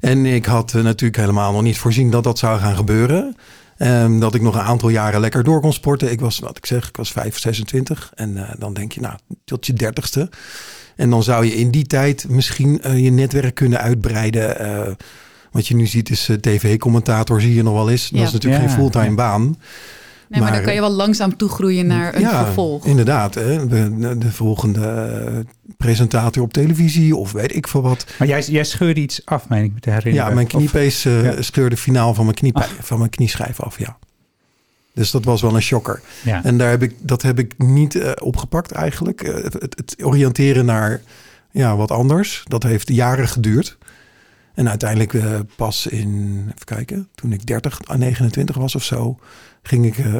En 0.00 0.26
ik 0.26 0.44
had 0.44 0.72
natuurlijk 0.72 1.20
helemaal 1.20 1.52
nog 1.52 1.62
niet 1.62 1.78
voorzien 1.78 2.10
dat 2.10 2.24
dat 2.24 2.38
zou 2.38 2.58
gaan 2.58 2.76
gebeuren. 2.76 3.36
Ehm, 3.84 4.18
dat 4.18 4.34
ik 4.34 4.42
nog 4.42 4.54
een 4.54 4.60
aantal 4.60 4.88
jaren 4.88 5.20
lekker 5.20 5.44
door 5.44 5.60
kon 5.60 5.72
sporten. 5.72 6.10
Ik 6.10 6.20
was, 6.20 6.38
wat 6.38 6.56
ik 6.56 6.66
zeg, 6.66 6.88
ik 6.88 6.96
was 6.96 7.12
5, 7.12 7.38
26. 7.38 8.12
En 8.14 8.36
eh, 8.36 8.54
dan 8.58 8.74
denk 8.74 8.92
je, 8.92 9.00
nou, 9.00 9.14
tot 9.44 9.66
je 9.66 9.72
dertigste. 9.72 10.30
En 10.96 11.10
dan 11.10 11.22
zou 11.22 11.44
je 11.44 11.54
in 11.54 11.70
die 11.70 11.86
tijd 11.86 12.28
misschien 12.28 12.82
eh, 12.82 13.04
je 13.04 13.10
netwerk 13.10 13.54
kunnen 13.54 13.80
uitbreiden. 13.80 14.58
Eh, 14.58 14.92
wat 15.50 15.66
je 15.66 15.74
nu 15.74 15.86
ziet 15.86 16.10
is 16.10 16.30
tv-commentator, 16.40 17.40
zie 17.40 17.54
je 17.54 17.62
nog 17.62 17.74
wel 17.74 17.90
eens. 17.90 18.10
Dat 18.10 18.20
is 18.20 18.32
natuurlijk 18.32 18.62
Ja, 18.62 18.68
geen 18.68 18.78
fulltime 18.78 19.04
ja. 19.04 19.14
baan. 19.14 19.56
Nee, 20.28 20.40
maar, 20.40 20.40
Maar- 20.40 20.52
dan 20.58 20.62
kan 20.66 20.74
je 20.74 20.80
wel 20.80 20.90
langzaam 20.90 21.36
toegroeien 21.36 21.86
naar 21.86 22.14
een 22.14 22.20
ja, 22.20 22.44
vervolg. 22.44 22.86
inderdaad. 22.86 23.34
Hè. 23.34 23.66
De, 23.66 24.16
de 24.18 24.32
volgende 24.32 24.86
eh, 24.86 25.38
presentator 25.76 26.42
op 26.42 26.52
televisie 26.52 27.16
of 27.16 27.32
weet 27.32 27.54
ik 27.54 27.68
veel 27.68 27.82
wat. 27.82 28.06
Maar 28.18 28.28
jij, 28.28 28.42
jij 28.42 28.64
scheurde 28.64 29.00
iets 29.00 29.26
af, 29.26 29.48
meen 29.48 29.64
ik 29.64 29.72
me 29.74 29.80
te 29.80 29.90
herinneren. 29.90 30.28
Ja, 30.28 30.34
mijn 30.34 30.46
Of- 30.46 30.52
kniepees 30.52 31.04
eh, 31.04 31.24
ja. 31.24 31.42
scheurde 31.42 31.76
finaal 31.76 32.14
van 32.14 32.24
mijn, 32.24 32.36
knie, 32.36 32.52
van 32.80 32.98
mijn 32.98 33.10
knieschijf 33.10 33.60
af, 33.60 33.78
ja. 33.78 33.96
Dus 34.94 35.10
dat 35.10 35.24
was 35.24 35.42
wel 35.42 35.54
een 35.54 35.62
shocker. 35.62 36.00
ja. 36.24 36.44
En 36.44 36.58
daar 36.58 36.70
heb 36.70 36.82
ik, 36.82 36.94
dat 37.00 37.22
heb 37.22 37.38
ik 37.38 37.52
niet 37.58 37.94
eh, 37.94 38.10
opgepakt 38.22 38.72
eigenlijk. 38.72 39.22
Eh, 39.22 39.34
het, 39.34 39.54
het 39.60 39.96
oriënteren 40.02 40.64
naar 40.64 41.00
ja, 41.50 41.76
wat 41.76 41.90
anders, 41.90 42.42
dat 42.48 42.62
heeft 42.62 42.88
jaren 42.88 43.28
geduurd. 43.28 43.76
En 44.54 44.68
uiteindelijk 44.68 45.14
eh, 45.14 45.38
pas 45.56 45.86
in, 45.86 46.42
even 46.46 46.64
kijken, 46.64 47.08
toen 47.14 47.32
ik 47.32 47.46
30, 47.46 47.80
29 47.96 48.56
was 48.56 48.74
of 48.74 48.84
zo, 48.84 49.18
ging 49.62 49.86
ik 49.86 49.98
eh, 49.98 50.12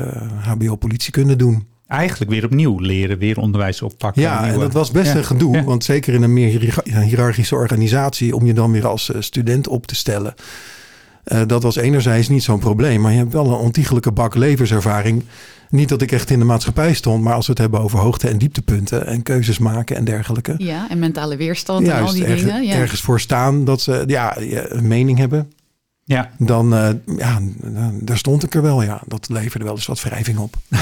HBO 0.43 0.77
politiekunde 0.77 1.37
doen. 1.37 1.67
Eigenlijk 1.87 2.31
weer 2.31 2.45
opnieuw 2.45 2.79
leren, 2.79 3.19
weer 3.19 3.39
onderwijs 3.39 3.83
oppakken. 3.83 4.23
Ja, 4.23 4.47
en 4.53 4.59
dat 4.59 4.73
was 4.73 4.91
best 4.91 5.13
Ja, 5.13 5.17
een 5.19 5.25
gedoe. 5.25 5.57
ja. 5.57 5.65
Want 5.65 5.85
zeker 5.85 6.15
in 6.15 6.23
een 6.23 6.33
meer 6.33 6.49
hiëra- 6.61 7.01
hiërarchische 7.03 7.55
organisatie, 7.55 8.37
om 8.37 8.47
je 8.47 8.55
dan 8.55 8.73
weer 8.73 8.87
als 8.87 9.13
eh, 9.13 9.21
student 9.21 9.69
op 9.69 9.87
te 9.87 9.95
stellen. 9.95 10.35
eh, 11.25 11.43
dat 11.47 11.63
was 11.63 11.77
enerzijds 11.77 12.29
niet 12.29 12.43
zo'n 12.43 12.59
probleem. 12.59 13.01
Maar 13.01 13.13
je 13.13 13.19
hebt 13.19 13.33
wel 13.33 13.47
een 13.47 13.59
ontiegelijke 13.59 14.13
bak 14.13 14.35
levenservaring. 14.35 15.25
Niet 15.75 15.89
dat 15.89 16.03
ik 16.03 16.13
echt 16.13 16.31
in 16.31 16.39
de 16.39 16.45
maatschappij 16.45 16.95
stond, 16.95 17.23
maar 17.23 17.35
als 17.35 17.47
we 17.47 17.53
het 17.53 17.61
hebben 17.61 17.81
over 17.81 17.99
hoogte- 17.99 18.29
en 18.29 18.39
dieptepunten 18.39 19.07
en 19.07 19.23
keuzes 19.23 19.59
maken 19.59 19.97
en 19.97 20.05
dergelijke. 20.05 20.55
Ja, 20.59 20.91
en 20.91 20.99
mentale 20.99 21.37
weerstand 21.37 21.89
en 21.89 22.03
al 22.03 22.13
die 22.13 22.25
dingen. 22.27 22.63
Ja. 22.65 22.75
ergens 22.75 23.01
voor 23.01 23.21
staan 23.21 23.65
dat 23.65 23.81
ze 23.81 24.05
ja, 24.07 24.37
een 24.39 24.87
mening 24.87 25.19
hebben. 25.19 25.53
Ja, 26.05 26.31
Dan, 26.39 26.75
eh, 26.75 26.89
ja, 27.17 27.41
dan- 27.61 27.99
daar 28.01 28.19
stond 28.19 28.43
ik 28.43 28.55
er 28.55 28.63
wel. 28.63 28.83
Ja, 28.83 29.03
dat 29.07 29.29
leverde 29.29 29.65
wel 29.65 29.75
eens 29.75 29.87
wat 29.87 30.03
wrijving 30.03 30.39
op. 30.39 30.57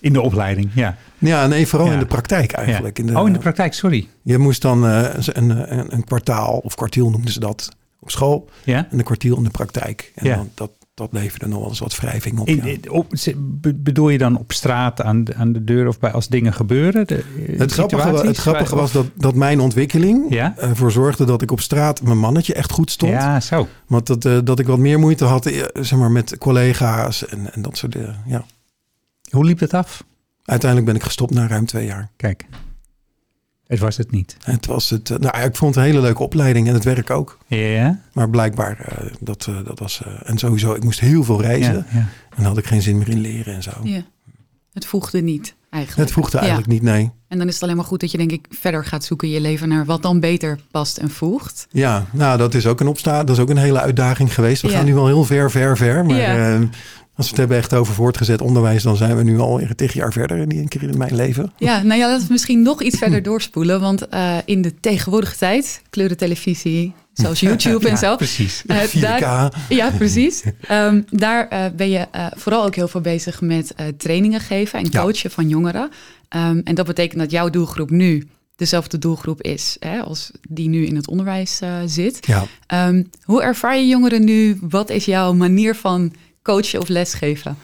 in 0.00 0.12
de 0.12 0.20
opleiding, 0.20 0.70
ja. 0.74 0.96
Ja, 1.18 1.46
nee, 1.46 1.66
vooral 1.66 1.86
Ja. 1.88 1.92
in 1.94 1.98
de 1.98 2.06
praktijk 2.06 2.52
eigenlijk. 2.52 2.96
ja. 2.96 3.04
In 3.04 3.12
de, 3.12 3.18
oh, 3.18 3.26
in 3.26 3.32
de 3.32 3.38
praktijk, 3.38 3.74
sorry. 3.74 4.08
Je 4.22 4.38
moest 4.38 4.62
dan 4.62 4.86
eh, 4.86 5.04
een, 5.16 5.50
een, 5.78 5.94
een 5.94 6.04
kwartaal 6.04 6.58
of 6.58 6.74
kwartiel 6.74 7.10
noemden 7.10 7.32
ze 7.32 7.40
dat 7.40 7.68
op 8.00 8.10
school. 8.10 8.48
Ja? 8.64 8.86
En 8.90 8.98
een 8.98 9.04
kwartiel 9.04 9.36
in 9.36 9.44
de 9.44 9.50
praktijk. 9.50 10.12
En 10.14 10.26
Ja. 10.26 10.36
dan, 10.36 10.50
dat, 10.54 10.70
dat 11.00 11.12
leverde 11.12 11.46
nog 11.46 11.58
wel 11.58 11.68
eens 11.68 11.78
wat 11.78 11.96
wrijving 11.96 12.38
op. 12.38 12.46
In, 12.46 12.62
ja. 12.64 12.90
op, 12.90 13.06
bedoel 13.74 14.08
je 14.08 14.18
dan 14.18 14.38
op 14.38 14.52
straat 14.52 15.02
aan 15.02 15.24
de, 15.24 15.34
aan 15.34 15.52
de 15.52 15.64
deur 15.64 15.86
of 15.86 15.98
bij 15.98 16.12
als 16.12 16.28
dingen 16.28 16.52
gebeuren? 16.52 17.06
De, 17.06 17.24
eh, 17.48 17.58
Het 17.58 17.72
grappige, 17.72 18.26
het 18.26 18.68
was 18.68 18.92
dat, 18.92 19.06
dat 19.14 19.34
mijn 19.34 19.60
ontwikkeling 19.60 20.26
Ja? 20.28 20.54
ervoor 20.56 20.92
zorgde 20.92 21.24
dat 21.24 21.42
ik 21.42 21.50
op 21.50 21.60
straat 21.60 22.02
mijn 22.02 22.18
mannetje 22.18 22.54
echt 22.54 22.72
goed 22.72 22.90
stond. 22.90 23.12
Ja, 23.12 23.40
zo. 23.40 23.68
Want 23.86 24.06
dat, 24.06 24.24
eh, 24.24 24.38
dat 24.44 24.58
ik 24.58 24.66
wat 24.66 24.78
meer 24.78 24.98
moeite 24.98 25.24
had 25.24 25.46
eh, 25.46 25.64
zeg 25.72 25.98
maar, 25.98 26.10
met 26.10 26.38
collega's 26.38 27.26
en, 27.26 27.54
en 27.54 27.62
dat 27.62 27.76
soort 27.76 27.92
dingen. 27.92 28.16
Ja. 28.26 28.44
Hoe 29.30 29.44
liep 29.44 29.58
dat 29.58 29.74
af? 29.74 30.04
Uiteindelijk 30.44 30.90
ben 30.90 31.00
ik 31.00 31.06
gestopt 31.06 31.34
na 31.34 31.46
ruim 31.46 31.66
twee 31.66 31.86
jaar. 31.86 32.10
Kijk, 32.16 32.46
het 33.70 33.78
was 33.78 33.96
het 33.96 34.10
niet. 34.10 34.36
Het 34.42 34.66
was 34.66 34.90
het, 34.90 35.10
eh, 35.10 35.18
nou, 35.18 35.38
ja, 35.38 35.44
ik 35.44 35.56
vond 35.56 35.74
het 35.74 35.84
een 35.84 35.90
hele 35.90 36.02
leuke 36.02 36.22
opleiding 36.22 36.68
en 36.68 36.74
het 36.74 36.84
werk 36.84 37.10
ook. 37.10 37.38
Ja? 37.46 38.00
Maar 38.12 38.30
blijkbaar, 38.30 38.78
eh, 38.80 39.06
dat, 39.20 39.46
eh, 39.48 39.54
dat 39.64 39.78
was... 39.78 40.02
eh, 40.04 40.12
en 40.24 40.38
sowieso, 40.38 40.74
ik 40.74 40.84
moest 40.84 41.00
heel 41.00 41.24
veel 41.24 41.40
reizen. 41.42 41.86
En 42.36 42.44
had 42.44 42.58
ik 42.58 42.66
geen 42.66 42.82
zin 42.82 42.98
meer 42.98 43.08
in 43.08 43.20
leren 43.20 43.54
en 43.54 43.62
zo. 43.62 43.70
Ja. 43.82 44.02
Het 44.72 44.86
voegde 44.86 45.20
niet 45.20 45.54
eigenlijk. 45.70 46.02
Het 46.08 46.14
voegde 46.18 46.36
Ja. 46.36 46.42
eigenlijk 46.42 46.72
niet, 46.72 46.82
nee. 46.82 47.10
En 47.28 47.38
dan 47.38 47.46
is 47.48 47.54
het 47.54 47.62
alleen 47.62 47.76
maar 47.76 47.84
goed 47.84 48.00
dat 48.00 48.10
je 48.10 48.18
denk 48.18 48.30
ik 48.32 48.46
verder 48.50 48.84
gaat 48.84 49.04
zoeken 49.04 49.28
in 49.28 49.34
je 49.34 49.40
leven 49.40 49.68
naar 49.68 49.84
wat 49.84 50.02
dan 50.02 50.20
beter 50.20 50.58
past 50.70 50.96
en 50.96 51.10
voegt. 51.10 51.66
Ja, 51.70 52.06
nou, 52.12 52.38
dat 52.38 52.54
is 52.54 52.66
ook 52.66 52.80
een 52.80 52.86
opsta. 52.88 53.24
Dat 53.24 53.36
is 53.36 53.42
ook 53.42 53.50
een 53.50 53.56
hele 53.56 53.80
uitdaging 53.80 54.34
geweest. 54.34 54.62
We 54.62 54.68
gaan 54.68 54.84
nu 54.84 54.94
wel 54.94 55.06
heel 55.06 55.24
ver, 55.24 55.50
ver, 55.50 55.76
ver. 55.76 56.04
Maar 56.06 56.16
Ja. 56.16 56.58
Als 57.20 57.30
we 57.30 57.36
het 57.40 57.48
hebben 57.50 57.56
echt 57.56 57.74
over 57.74 57.94
voortgezet 57.94 58.40
onderwijs, 58.40 58.82
dan 58.82 58.96
zijn 58.96 59.16
we 59.16 59.22
nu 59.22 59.38
al 59.38 59.60
tig 59.76 59.92
jaar 59.92 60.12
verder 60.12 60.38
in, 60.38 60.48
die- 60.48 60.68
in 60.80 60.98
mijn 60.98 61.14
leven. 61.14 61.52
Ja, 61.56 61.82
nou 61.82 62.00
ja, 62.00 62.08
laten 62.08 62.26
we 62.26 62.32
misschien 62.32 62.62
nog 62.62 62.82
iets 62.82 62.98
verder 62.98 63.22
doorspoelen. 63.22 63.80
Want 63.80 64.08
eh, 64.08 64.36
in 64.44 64.62
de 64.62 64.80
tegenwoordige 64.80 65.36
tijd, 65.36 65.82
kleurentelevisie, 65.90 66.92
zoals 67.12 67.40
YouTube 67.50 67.84
en 67.84 67.90
Ja, 67.90 67.96
zo. 67.96 68.16
precies. 68.16 68.62
4K. 68.66 69.00
daar, 69.00 69.52
ja, 69.68 69.90
precies. 69.90 70.42
Ehm, 70.68 71.00
daar 71.10 71.48
eh, 71.48 71.64
ben 71.76 71.90
je 71.90 72.06
vooral 72.36 72.64
ook 72.64 72.74
heel 72.74 72.88
veel 72.88 73.00
bezig 73.00 73.40
met 73.40 73.74
trainingen 73.96 74.40
geven 74.40 74.78
en 74.78 74.86
Ja. 74.90 75.02
coachen 75.02 75.30
van 75.30 75.48
jongeren. 75.48 75.90
Ehm, 76.28 76.60
en 76.64 76.74
dat 76.74 76.86
betekent 76.86 77.20
dat 77.20 77.30
jouw 77.30 77.50
doelgroep 77.50 77.90
nu 77.90 78.28
dezelfde 78.56 78.98
doelgroep 78.98 79.42
is 79.42 79.76
hè, 79.78 80.00
als 80.00 80.30
die 80.48 80.68
nu 80.68 80.86
in 80.86 80.96
het 80.96 81.08
onderwijs 81.08 81.60
zit. 81.86 82.26
Ja. 82.26 82.44
Ehm, 82.66 83.02
hoe 83.24 83.42
ervaar 83.42 83.76
je 83.76 83.86
jongeren 83.86 84.24
nu? 84.24 84.58
Wat 84.60 84.90
is 84.90 85.04
jouw 85.04 85.32
manier 85.32 85.74
van 85.74 86.12
coachen 86.42 86.80
of 86.80 86.88
lesgeven? 86.88 87.56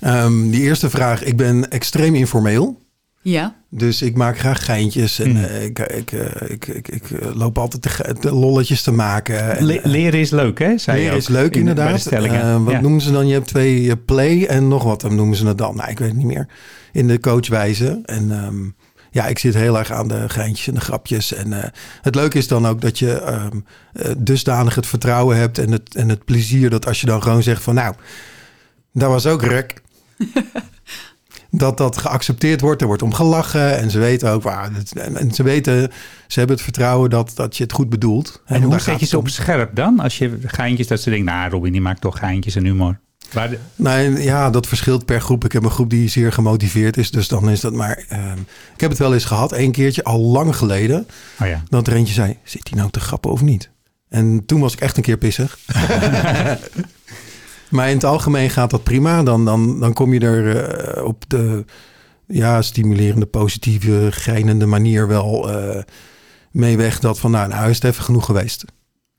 Ehm, 0.00 0.50
die 0.50 0.60
eerste 0.60 0.90
vraag. 0.90 1.22
Ik 1.24 1.36
ben 1.36 1.70
extreem 1.70 2.14
informeel. 2.14 2.80
Ja, 3.24 3.54
Dus 3.70 4.02
ik 4.02 4.16
maak 4.16 4.38
graag 4.38 4.64
geintjes. 4.64 5.18
En 5.18 5.30
Hmm. 5.30 5.44
eh, 5.44 5.64
ik, 5.64 5.78
ik, 5.78 6.12
eh, 6.12 6.50
ik, 6.50 6.66
ik, 6.66 6.88
ik 6.88 7.10
eh, 7.10 7.34
loop 7.34 7.58
altijd 7.58 7.82
de, 8.22 8.32
lolletjes 8.32 8.82
te 8.82 8.92
maken. 8.92 9.56
En, 9.56 9.64
Le- 9.64 9.74
eh, 9.74 9.84
leren 9.84 10.20
is 10.20 10.30
leuk, 10.30 10.58
hè? 10.58 10.78
Zei 10.78 10.96
Leren 10.98 11.12
ook 11.12 11.18
is 11.18 11.28
leuk 11.28 11.42
in- 11.56 11.64
bij 11.64 11.74
de 11.74 11.80
inderdaad. 11.80 12.06
Eh, 12.06 12.64
wat 12.64 12.72
Ja. 12.72 12.80
noemen 12.80 13.00
ze 13.00 13.12
dan? 13.12 13.26
Je 13.26 13.32
hebt 13.32 13.46
twee 13.48 13.90
eh, 13.90 13.96
play 14.06 14.44
en 14.46 14.68
nog 14.68 14.82
wat 14.82 15.00
dan 15.00 15.14
noemen 15.14 15.36
ze 15.36 15.46
het 15.46 15.58
dan. 15.58 15.76
Nou, 15.76 15.90
ik 15.90 15.98
weet 15.98 16.08
het 16.08 16.16
niet 16.16 16.26
meer. 16.26 16.46
In 16.92 17.06
de 17.08 17.20
coachwijze. 17.20 18.00
En 18.04 18.30
ehm, 18.32 18.64
ja, 19.12 19.26
ik 19.26 19.38
zit 19.38 19.54
heel 19.54 19.78
erg 19.78 19.90
aan 19.90 20.08
de 20.08 20.28
geintjes 20.28 20.68
en 20.68 20.74
de 20.74 20.80
grapjes. 20.80 21.32
En 21.32 21.62
eh, 21.62 21.68
het 22.02 22.14
leuke 22.14 22.38
is 22.38 22.48
dan 22.48 22.66
ook 22.66 22.80
dat 22.80 22.98
je 22.98 23.12
ehm, 23.12 23.60
eh, 23.92 24.10
dusdanig 24.18 24.74
het 24.74 24.86
vertrouwen 24.86 25.36
hebt 25.36 25.58
en 25.58 25.72
het, 25.72 25.94
en 25.94 26.08
het 26.08 26.24
plezier 26.24 26.70
dat 26.70 26.86
als 26.86 27.00
je 27.00 27.06
dan 27.06 27.22
gewoon 27.22 27.42
zegt 27.42 27.62
van 27.62 27.74
nou, 27.74 27.94
dat 28.92 29.08
was 29.08 29.26
ook 29.26 29.42
rek. 29.42 29.82
dat 31.50 31.78
dat 31.78 31.96
geaccepteerd 31.96 32.60
wordt. 32.60 32.80
Er 32.80 32.86
wordt 32.86 33.02
om 33.02 33.14
gelachen 33.14 33.78
en 33.78 33.90
ze 33.90 33.98
weten 33.98 34.30
ook, 34.30 34.42
waar 34.42 34.70
en 34.94 35.16
en 35.16 35.32
ze 35.32 35.42
weten, 35.42 35.92
ze 36.26 36.38
hebben 36.38 36.56
het 36.56 36.64
vertrouwen 36.64 37.10
dat, 37.10 37.32
dat 37.34 37.56
je 37.56 37.62
het 37.62 37.72
goed 37.72 37.88
bedoelt. 37.88 38.42
En 38.46 38.62
hoe 38.62 38.78
zet 38.78 38.84
je 38.84 39.00
het 39.00 39.08
ze 39.08 39.18
op 39.18 39.28
scherp 39.28 39.74
dan? 39.74 40.00
Als 40.00 40.18
je 40.18 40.38
geintjes 40.44 40.86
dat 40.86 41.00
ze 41.00 41.10
denken, 41.10 41.34
nou 41.34 41.50
Robin 41.50 41.72
die 41.72 41.80
maakt 41.80 42.00
toch 42.00 42.18
geintjes 42.18 42.54
en 42.54 42.64
humor. 42.64 43.00
Waar 43.32 43.50
de- 43.50 43.58
Nee, 43.76 44.22
ja, 44.22 44.50
dat 44.50 44.66
verschilt 44.66 45.04
per 45.04 45.20
groep. 45.20 45.44
Ik 45.44 45.52
heb 45.52 45.64
een 45.64 45.70
groep 45.70 45.90
die 45.90 46.08
zeer 46.08 46.32
gemotiveerd 46.32 46.96
is, 46.96 47.10
dus 47.10 47.28
dan 47.28 47.50
is 47.50 47.60
dat 47.60 47.72
maar. 47.72 48.04
ehm, 48.08 48.38
ik 48.74 48.80
heb 48.80 48.90
het 48.90 48.98
wel 48.98 49.14
eens 49.14 49.24
gehad, 49.24 49.52
één 49.52 49.72
keertje, 49.72 50.04
al 50.04 50.20
lang 50.20 50.56
geleden, 50.56 51.06
oh 51.40 51.46
ja. 51.46 51.62
dat 51.68 51.86
er 51.86 51.92
eentje 51.92 52.14
zei: 52.14 52.38
Zit 52.44 52.68
hij 52.68 52.78
nou 52.78 52.90
te 52.90 53.00
grappen 53.00 53.30
of 53.30 53.42
niet? 53.42 53.70
En 54.08 54.46
toen 54.46 54.60
was 54.60 54.72
ik 54.72 54.80
echt 54.80 54.96
een 54.96 55.02
keer 55.02 55.16
pissig. 55.16 55.58
maar 57.70 57.88
in 57.88 57.94
het 57.94 58.04
algemeen 58.04 58.50
gaat 58.50 58.70
dat 58.70 58.82
prima. 58.82 59.22
Dan, 59.22 59.44
dan, 59.44 59.80
dan 59.80 59.92
kom 59.92 60.12
je 60.12 60.20
er 60.20 60.56
eh, 60.56 61.04
op 61.04 61.24
de 61.28 61.64
ja, 62.26 62.62
stimulerende, 62.62 63.26
positieve, 63.26 64.08
grijnende 64.10 64.66
manier 64.66 65.08
wel 65.08 65.50
eh, 65.50 65.82
mee 66.50 66.76
weg. 66.76 67.00
Dat 67.00 67.18
van, 67.18 67.30
nou, 67.30 67.48
nou 67.48 67.68
is 67.70 67.74
het 67.74 67.84
even 67.84 68.04
genoeg 68.04 68.24
geweest. 68.24 68.64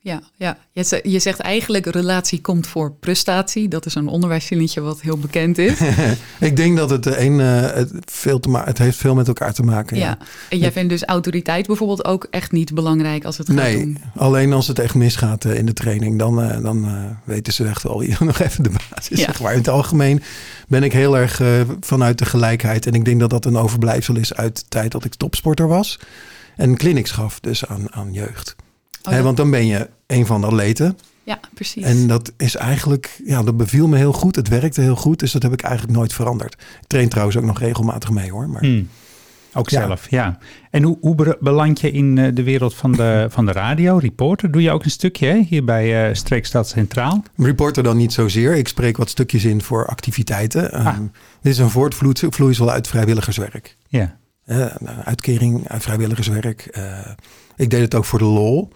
Ja, 0.03 0.21
ja. 0.35 0.57
Je, 0.71 0.83
ze- 0.83 0.99
je 1.03 1.19
zegt 1.19 1.39
eigenlijk 1.39 1.85
relatie 1.85 2.41
komt 2.41 2.67
voor 2.67 2.91
prestatie. 2.91 3.67
Dat 3.67 3.85
is 3.85 3.95
een 3.95 4.07
onderwijszinnetje 4.07 4.81
wat 4.81 5.01
heel 5.01 5.17
bekend 5.17 5.57
is. 5.57 5.79
ik 6.39 6.55
denk 6.55 6.77
dat 6.77 6.89
het, 6.89 7.05
een, 7.05 7.39
eh, 7.39 7.61
het, 7.61 7.91
veel 8.05 8.39
te 8.39 8.61
het 8.65 8.77
heeft 8.77 8.97
veel 8.97 9.15
met 9.15 9.27
elkaar 9.27 9.53
te 9.53 9.63
maken. 9.63 9.97
Ja. 9.97 10.17
En 10.49 10.57
jij 10.57 10.71
vindt 10.71 10.89
dus 10.89 11.03
autoriteit 11.03 11.67
bijvoorbeeld 11.67 12.05
ook 12.05 12.27
echt 12.29 12.51
niet 12.51 12.73
belangrijk 12.73 13.25
als 13.25 13.37
het 13.37 13.47
gaat 13.47 13.55
Nee, 13.55 13.81
om... 13.83 13.97
alleen 14.15 14.53
als 14.53 14.67
het 14.67 14.79
echt 14.79 14.95
misgaat 14.95 15.45
eh, 15.45 15.55
in 15.55 15.65
de 15.65 15.73
training, 15.73 16.19
dan, 16.19 16.41
eh, 16.41 16.61
dan 16.61 16.85
eh, 16.85 17.03
weten 17.23 17.53
ze 17.53 17.65
echt 17.65 17.83
wel 17.83 17.99
wie 17.99 18.15
nog 18.19 18.39
even 18.39 18.63
de 18.63 18.69
baas 18.69 19.09
is. 19.09 19.19
Ja. 19.19 19.25
Zeg 19.25 19.41
maar. 19.41 19.51
In 19.51 19.57
het 19.57 19.67
algemeen 19.69 20.21
ben 20.67 20.83
ik 20.83 20.93
heel 20.93 21.17
erg 21.17 21.39
eh, 21.41 21.47
vanuit 21.79 22.17
de 22.17 22.25
gelijkheid. 22.25 22.85
En 22.85 22.93
ik 22.93 23.05
denk 23.05 23.19
dat 23.19 23.29
dat 23.29 23.45
een 23.45 23.57
overblijfsel 23.57 24.15
is 24.15 24.33
uit 24.33 24.55
de 24.55 24.63
tijd 24.69 24.91
dat 24.91 25.05
ik 25.05 25.15
topsporter 25.15 25.67
was. 25.67 25.99
En 26.55 26.77
clinics 26.77 27.11
gaf, 27.11 27.39
dus 27.39 27.65
aan, 27.65 27.93
aan 27.93 28.13
jeugd. 28.13 28.55
Oh, 29.03 29.13
ja. 29.13 29.21
want 29.21 29.37
dan 29.37 29.51
ben 29.51 29.65
je 29.65 29.89
een 30.07 30.25
van 30.25 30.41
de 30.41 30.47
atleten. 30.47 30.97
Ja, 31.23 31.39
precies. 31.53 31.83
En 31.83 32.07
dat 32.07 32.31
is 32.37 32.55
eigenlijk, 32.55 33.21
ja, 33.25 33.43
dat 33.43 33.57
beviel 33.57 33.87
me 33.87 33.97
heel 33.97 34.13
goed. 34.13 34.35
Het 34.35 34.47
werkte 34.47 34.81
heel 34.81 34.95
goed, 34.95 35.19
dus 35.19 35.31
dat 35.31 35.43
heb 35.43 35.53
ik 35.53 35.61
eigenlijk 35.61 35.97
nooit 35.97 36.13
veranderd. 36.13 36.53
Ik 36.53 36.87
train 36.87 37.09
trouwens 37.09 37.37
ook 37.37 37.43
nog 37.43 37.59
regelmatig 37.59 38.09
mee 38.09 38.31
hoor. 38.31 38.49
Maar 38.49 38.61
Hmm. 38.61 38.87
Ook 39.55 39.69
Ja. 39.69 39.85
zelf, 39.85 40.09
ja. 40.09 40.37
En 40.71 40.83
hoe, 40.83 40.97
hoe 41.01 41.15
be- 41.15 41.37
beland 41.39 41.79
je 41.81 41.91
in 41.91 42.17
eh, 42.17 42.27
de 42.33 42.43
wereld 42.43 42.75
van 42.75 42.91
de, 42.91 43.25
van 43.29 43.45
de 43.45 43.51
radio, 43.51 43.97
reporter? 43.97 44.51
Doe 44.51 44.61
je 44.61 44.71
ook 44.71 44.83
een 44.83 44.89
stukje 44.91 45.27
hè? 45.27 45.37
hier 45.47 45.63
bij 45.63 46.07
eh 46.09 46.15
Streekstad 46.15 46.67
Centraal? 46.67 47.23
Reporter 47.37 47.83
dan 47.83 47.97
niet 47.97 48.13
zozeer. 48.13 48.55
Ik 48.55 48.67
spreek 48.67 48.97
wat 48.97 49.09
stukjes 49.09 49.43
in 49.45 49.61
voor 49.61 49.85
activiteiten. 49.87 50.71
Ah. 50.71 50.85
Ehm, 50.87 51.01
dit 51.41 51.51
is 51.53 51.57
een 51.57 51.69
voortvloeisel 51.69 52.71
uit 52.71 52.87
vrijwilligerswerk. 52.87 53.77
Ja. 53.87 54.17
Eh, 54.45 54.65
uitkering 55.03 55.67
uit 55.67 55.83
vrijwilligerswerk. 55.83 56.65
Eh, 56.65 57.11
ik 57.55 57.69
deed 57.69 57.81
het 57.81 57.95
ook 57.95 58.05
voor 58.05 58.19
de 58.19 58.25
lol. 58.25 58.71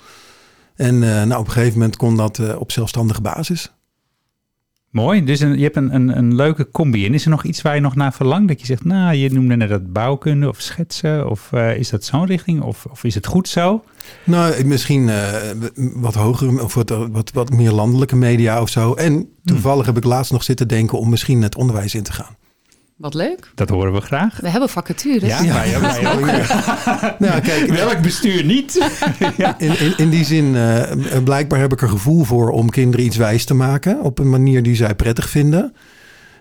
En 0.75 1.03
eh, 1.03 1.23
nou, 1.23 1.39
op 1.39 1.45
een 1.45 1.51
gegeven 1.51 1.77
moment 1.77 1.95
kon 1.95 2.17
dat 2.17 2.39
eh, 2.39 2.60
op 2.60 2.71
zelfstandige 2.71 3.21
basis. 3.21 3.71
Mooi, 4.89 5.23
dus 5.23 5.39
een, 5.39 5.58
je 5.58 5.63
hebt 5.63 5.75
een, 5.75 5.95
een, 5.95 6.17
een 6.17 6.36
leuke 6.36 6.69
combi. 6.71 7.06
En 7.06 7.13
is 7.13 7.23
er 7.23 7.30
nog 7.30 7.43
iets 7.43 7.62
waar 7.62 7.75
je 7.75 7.82
nog 7.82 7.95
naar 7.95 8.13
verlangt? 8.13 8.47
Dat 8.47 8.60
je 8.60 8.65
zegt, 8.65 8.84
nou, 8.84 9.15
je 9.15 9.32
noemde 9.32 9.56
net 9.56 9.69
dat 9.69 9.93
bouwkunde 9.93 10.47
of 10.47 10.62
schetsen. 10.62 11.30
Of 11.30 11.53
eh, 11.53 11.77
is 11.77 11.89
dat 11.89 12.03
zo'n 12.06 12.25
richting? 12.25 12.62
Of, 12.62 12.86
of 12.86 13.03
is 13.03 13.15
het 13.15 13.25
goed 13.25 13.47
zo? 13.47 13.84
Nou, 14.23 14.65
misschien 14.65 15.10
eh, 15.10 15.34
wat 15.75 16.13
hoger 16.13 16.63
of 16.63 16.73
wat, 16.73 16.89
wat, 16.89 17.32
wat 17.32 17.51
meer 17.51 17.71
landelijke 17.71 18.15
media 18.15 18.62
of 18.62 18.69
zo. 18.69 18.93
En 18.93 19.30
toevallig 19.43 19.86
heb 19.86 19.97
ik 19.97 20.03
laatst 20.03 20.32
nog 20.32 20.43
zitten 20.43 20.67
denken 20.67 20.99
om 20.99 21.10
misschien 21.10 21.41
het 21.41 21.56
onderwijs 21.56 21.95
in 21.95 22.03
te 22.03 22.13
gaan. 22.13 22.36
Wat 22.98 23.14
leuk. 23.14 23.52
Dat 23.56 23.70
horen 23.70 23.94
we 23.94 24.02
graag. 24.02 24.40
We 24.42 24.50
hebben 24.50 24.70
vacatures. 24.70 25.40
Ja, 25.42 25.54
wij, 25.54 25.80
wij 25.82 26.12
ook. 26.14 26.26
Nou, 27.20 27.42
kijk, 27.42 27.66
Welk 27.84 28.02
bestuur 28.02 28.44
niet? 28.44 28.76
In, 29.58 29.80
in, 29.80 29.98
in 29.98 30.10
die 30.10 30.26
zin, 30.26 30.56
eh, 30.56 31.24
blijkbaar 31.24 31.60
heb 31.60 31.72
ik 31.74 31.82
er 31.82 31.90
gevoel 31.90 32.24
voor 32.24 32.50
om 32.50 32.70
kinderen 32.70 33.06
iets 33.06 33.18
wijs 33.18 33.46
te 33.46 33.54
maken 33.54 34.02
op 34.02 34.20
een 34.20 34.30
manier 34.30 34.64
die 34.64 34.76
zij 34.76 34.96
prettig 34.96 35.30
vinden. 35.30 35.74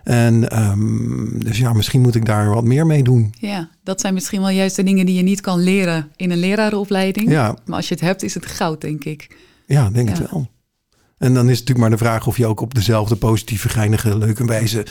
En 0.05 0.49
ehm, 0.49 1.39
dus 1.39 1.59
ja, 1.59 1.73
misschien 1.73 2.01
moet 2.01 2.15
ik 2.15 2.25
daar 2.25 2.49
wat 2.49 2.65
meer 2.65 2.87
mee 2.87 3.03
doen. 3.03 3.35
Ja, 3.39 3.69
dat 3.83 4.01
zijn 4.01 4.15
misschien 4.15 4.41
wel 4.41 4.51
juist 4.51 4.77
de 4.77 4.83
dingen 4.83 5.07
die 5.07 5.15
je 5.15 5.23
niet 5.23 5.41
kan 5.41 5.59
leren 5.63 6.11
in 6.17 6.31
een 6.31 6.39
lerarenopleiding. 6.39 7.31
Ja, 7.31 7.57
Maar 7.65 7.77
als 7.77 7.89
je 7.89 7.95
het 7.95 8.03
hebt, 8.03 8.23
is 8.23 8.35
het 8.35 8.47
goud, 8.47 8.81
denk 8.81 9.05
ik. 9.05 9.37
Ja, 9.67 9.91
denk 9.91 10.09
Ja. 10.09 10.15
het 10.19 10.31
wel. 10.31 10.49
En 11.19 11.35
dan 11.35 11.45
is 11.49 11.59
het 11.59 11.69
natuurlijk 11.69 11.79
maar 11.79 11.91
de 11.99 12.05
vraag 12.05 12.27
of 12.27 12.37
je 12.37 12.47
ook 12.47 12.61
op 12.61 12.75
dezelfde 12.75 13.17
positieve, 13.17 13.69
geinige, 13.69 14.19
leuke 14.19 14.45
wijze 14.45 14.87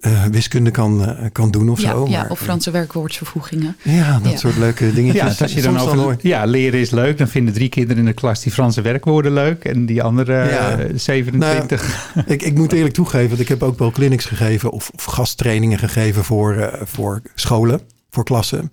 eh, 0.00 0.24
wiskunde 0.24 0.70
kan, 0.70 1.04
eh, 1.16 1.24
kan 1.32 1.50
doen 1.50 1.68
of 1.68 1.80
ja, 1.80 1.90
zo. 1.90 2.06
ja, 2.08 2.20
Maar, 2.20 2.30
of 2.30 2.38
Franse 2.40 2.70
werkwoordsvervoegingen. 2.70 3.76
Ja, 3.82 4.18
dat 4.22 4.32
Ja. 4.32 4.38
soort 4.38 4.56
leuke 4.56 4.92
dingetjes. 4.92 5.38
Ja, 5.38 5.44
als 5.44 5.52
je 5.54 5.62
dan 5.62 5.78
over 5.78 6.16
ja, 6.20 6.44
leren 6.44 6.80
is 6.80 6.90
leuk, 6.90 7.18
dan 7.18 7.28
vinden 7.28 7.54
drie 7.54 7.68
kinderen 7.68 7.98
in 7.98 8.04
de 8.08 8.12
klas 8.12 8.42
die 8.42 8.52
Franse 8.52 8.80
werkwoorden 8.80 9.32
leuk 9.32 9.64
en 9.64 9.86
die 9.86 10.02
andere 10.02 10.32
Ja. 10.32 10.78
eh, 10.78 10.86
27. 10.94 12.12
Ik, 12.26 12.42
ik 12.42 12.54
moet 12.54 12.72
eerlijk 12.72 12.94
toegeven, 12.94 13.30
dat 13.30 13.38
ik 13.38 13.48
heb 13.48 13.62
ook 13.62 13.78
wel 13.78 13.90
clinics 13.90 14.24
gegeven 14.24 14.70
of, 14.70 14.90
of 14.94 15.04
gasttrainingen 15.04 15.78
gegeven 15.78 16.24
voor, 16.24 16.54
eh, 16.54 16.80
voor 16.84 17.22
scholen, 17.34 17.80
voor 18.10 18.24
klassen. 18.24 18.70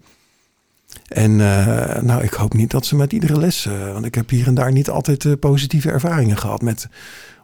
En 1.07 1.31
eh, 1.41 2.01
nou, 2.01 2.23
ik 2.23 2.33
hoop 2.33 2.53
niet 2.53 2.71
dat 2.71 2.85
ze 2.85 2.95
met 2.95 3.13
iedere 3.13 3.38
les, 3.39 3.67
want 3.93 4.05
ik 4.05 4.15
heb 4.15 4.29
hier 4.29 4.47
en 4.47 4.53
daar 4.53 4.71
niet 4.71 4.89
altijd 4.89 5.39
positieve 5.39 5.91
ervaringen 5.91 6.38
gehad 6.38 6.61
met 6.61 6.88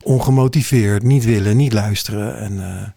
ongemotiveerd, 0.03 1.03
niet 1.03 1.25
willen, 1.25 1.57
niet 1.57 1.73
luisteren. 1.73 2.37
En 2.39 2.59
eh, 2.59 2.87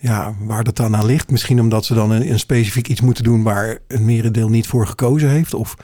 ja, 0.00 0.34
waar 0.40 0.64
dat 0.64 0.76
dan 0.76 0.96
aan 0.96 1.06
ligt, 1.06 1.30
misschien 1.30 1.60
omdat 1.60 1.84
ze 1.84 1.94
dan 1.94 2.10
een, 2.10 2.30
een 2.30 2.38
specifiek 2.38 2.88
iets 2.88 3.00
moeten 3.00 3.24
doen 3.24 3.42
waar 3.42 3.78
een 3.88 4.04
merendeel 4.04 4.48
niet 4.48 4.66
voor 4.66 4.86
gekozen 4.86 5.28
heeft 5.30 5.54
of 5.54 5.76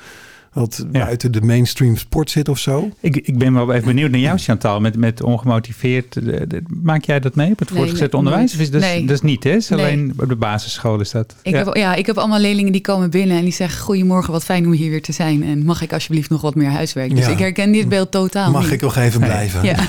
wat 0.53 0.87
Ja. 0.93 1.05
buiten 1.05 1.33
de 1.33 1.41
mainstream 1.41 1.97
sport 1.97 2.31
zit 2.31 2.49
of 2.49 2.59
zo. 2.59 2.91
Ik, 3.01 3.17
ik 3.17 3.39
ben 3.39 3.53
wel 3.55 3.73
even 3.73 3.87
benieuwd 3.87 4.11
naar 4.11 4.21
jou, 4.21 4.39
Chantal, 4.39 4.81
met, 4.81 4.97
met 4.97 5.23
ongemotiveerd. 5.23 6.17
eh, 6.17 6.23
de- 6.49 6.63
Maak 6.83 7.05
jij 7.05 7.21
dat 7.21 7.35
mee 7.35 7.51
op 7.53 7.59
het 7.59 7.69
Nee, 7.71 7.79
voortgezet 7.79 8.11
nee, 8.13 8.21
onderwijs? 8.21 8.55
Of 8.55 8.61
is 8.61 8.71
dat, 8.71 8.81
nee. 8.81 9.01
dat 9.07 9.17
is 9.17 9.23
niet, 9.23 9.45
hè? 9.45 9.51
Is 9.51 9.73
alleen 9.73 10.15
op 10.19 10.29
de 10.29 10.37
basisschool 10.37 11.01
is 11.01 11.11
dat. 11.11 11.35
Ik, 11.43 11.53
ja. 11.53 11.65
heb, 11.65 11.77
ja, 11.77 11.95
ik 11.95 12.07
heb 12.07 12.19
allemaal 12.19 12.41
leerlingen 12.41 12.73
die 12.73 12.81
komen 12.81 13.11
binnen 13.11 13.37
en 13.37 13.43
die 13.43 13.53
zeggen... 13.53 13.81
Goedemorgen, 13.83 14.33
wat 14.33 14.45
fijn 14.45 14.67
om 14.67 14.73
hier 14.73 14.91
weer 14.91 15.03
te 15.03 15.13
zijn. 15.13 15.43
En 15.45 15.65
mag 15.65 15.83
ik 15.83 15.93
alsjeblieft 15.93 16.31
nog 16.31 16.41
wat 16.41 16.55
meer 16.55 16.71
huiswerk? 16.71 17.11
Dus 17.17 17.25
Ja. 17.27 17.31
ik 17.33 17.39
herken 17.39 17.73
dit 17.73 17.89
beeld 17.89 18.11
totaal 18.11 18.51
Mag 18.51 18.63
niet. 18.63 18.73
ik 18.73 18.81
nog 18.81 18.97
even 18.97 19.21
blijven? 19.21 19.65
Ja. 19.65 19.77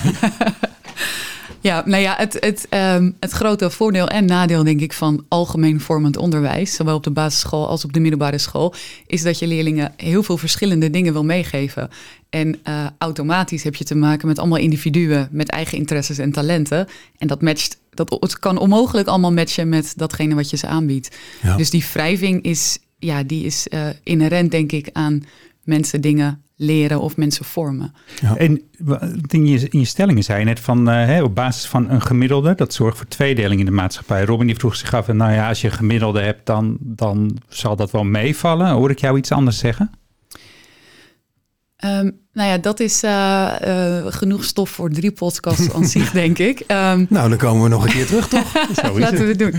ja, 1.67 1.83
nou 1.85 2.01
ja, 2.01 2.15
het, 2.17 2.37
het, 2.39 2.65
ehm, 2.69 3.11
het 3.19 3.31
grote 3.31 3.69
voordeel 3.69 4.07
en 4.07 4.25
nadeel, 4.25 4.63
denk 4.63 4.81
ik, 4.81 4.93
van 4.93 5.25
algemeen 5.27 5.79
vormend 5.79 6.17
onderwijs, 6.17 6.75
zowel 6.75 6.95
op 6.95 7.03
de 7.03 7.11
basisschool 7.11 7.67
als 7.67 7.85
op 7.85 7.93
de 7.93 7.99
middelbare 7.99 8.37
school, 8.37 8.73
is 9.07 9.21
dat 9.21 9.39
je 9.39 9.47
leerlingen 9.47 9.93
heel 9.97 10.23
veel 10.23 10.37
verschillende 10.37 10.89
dingen 10.89 11.13
wil 11.13 11.23
meegeven. 11.23 11.89
En 12.29 12.59
eh, 12.63 12.87
automatisch 12.97 13.63
heb 13.63 13.75
je 13.75 13.83
te 13.83 13.95
maken 13.95 14.27
met 14.27 14.39
allemaal 14.39 14.57
individuen 14.57 15.27
met 15.31 15.49
eigen 15.49 15.77
interesses 15.77 16.17
en 16.17 16.31
talenten. 16.31 16.87
En 17.17 17.27
dat 17.27 17.41
matcht, 17.41 17.77
dat, 17.89 18.17
het 18.19 18.39
kan 18.39 18.57
onmogelijk 18.57 19.07
allemaal 19.07 19.33
matchen 19.33 19.69
met 19.69 19.93
datgene 19.95 20.35
wat 20.35 20.49
je 20.49 20.57
ze 20.57 20.67
aanbiedt. 20.67 21.17
Ja. 21.41 21.57
Dus 21.57 21.69
die 21.69 21.85
wrijving 21.93 22.43
is, 22.43 22.79
ja, 22.99 23.23
die 23.23 23.45
is 23.45 23.67
eh, 23.67 23.87
inherent, 24.03 24.51
denk 24.51 24.71
ik, 24.71 24.89
aan 24.93 25.23
mensen 25.63 26.01
dingen 26.01 26.41
leren 26.57 26.99
of 26.99 27.17
mensen 27.17 27.45
vormen. 27.45 27.93
En 28.37 28.61
in 29.27 29.47
je, 29.47 29.69
in 29.69 29.79
je 29.79 29.85
stellingen 29.85 30.23
zei 30.23 30.39
je 30.39 30.45
net 30.45 30.59
van 30.59 30.89
eh, 30.89 31.05
hè, 31.05 31.23
op 31.23 31.35
basis 31.35 31.69
van 31.69 31.89
een 31.89 32.01
gemiddelde, 32.01 32.55
dat 32.55 32.73
zorgt 32.73 32.97
voor 32.97 33.07
tweedeling 33.07 33.59
in 33.59 33.65
de 33.65 33.71
maatschappij. 33.71 34.25
Robin 34.25 34.47
die 34.47 34.55
vroeg 34.55 34.75
zich 34.75 34.93
af, 34.93 35.07
nou 35.07 35.31
ja, 35.31 35.47
als 35.47 35.61
je 35.61 35.67
een 35.67 35.73
gemiddelde 35.73 36.21
hebt, 36.21 36.45
dan, 36.45 36.77
dan 36.79 37.37
zal 37.47 37.75
dat 37.75 37.91
wel 37.91 38.03
meevallen. 38.03 38.69
Hoor 38.69 38.89
ik 38.89 38.99
jou 38.99 39.17
iets 39.17 39.31
anders 39.31 39.57
zeggen? 39.57 39.91
Ehm, 41.77 42.09
nou 42.33 42.49
ja, 42.49 42.57
dat 42.57 42.79
is 42.79 43.03
eh, 43.03 43.97
eh, 43.97 44.05
genoeg 44.07 44.43
stof 44.43 44.69
voor 44.69 44.89
drie 44.89 45.11
podcasts 45.11 45.73
aan 45.73 45.85
zich, 45.85 46.11
denk 46.21 46.37
ik. 46.37 46.59
Ehm, 46.59 47.05
Nou, 47.09 47.29
dan 47.29 47.37
komen 47.37 47.63
we 47.63 47.69
nog 47.69 47.83
een 47.83 47.91
keer 47.91 48.05
terug, 48.05 48.27
toch? 48.27 48.51
Zo 48.83 48.99
laten 48.99 49.17
we 49.17 49.25
het. 49.25 49.39
doen. 49.39 49.53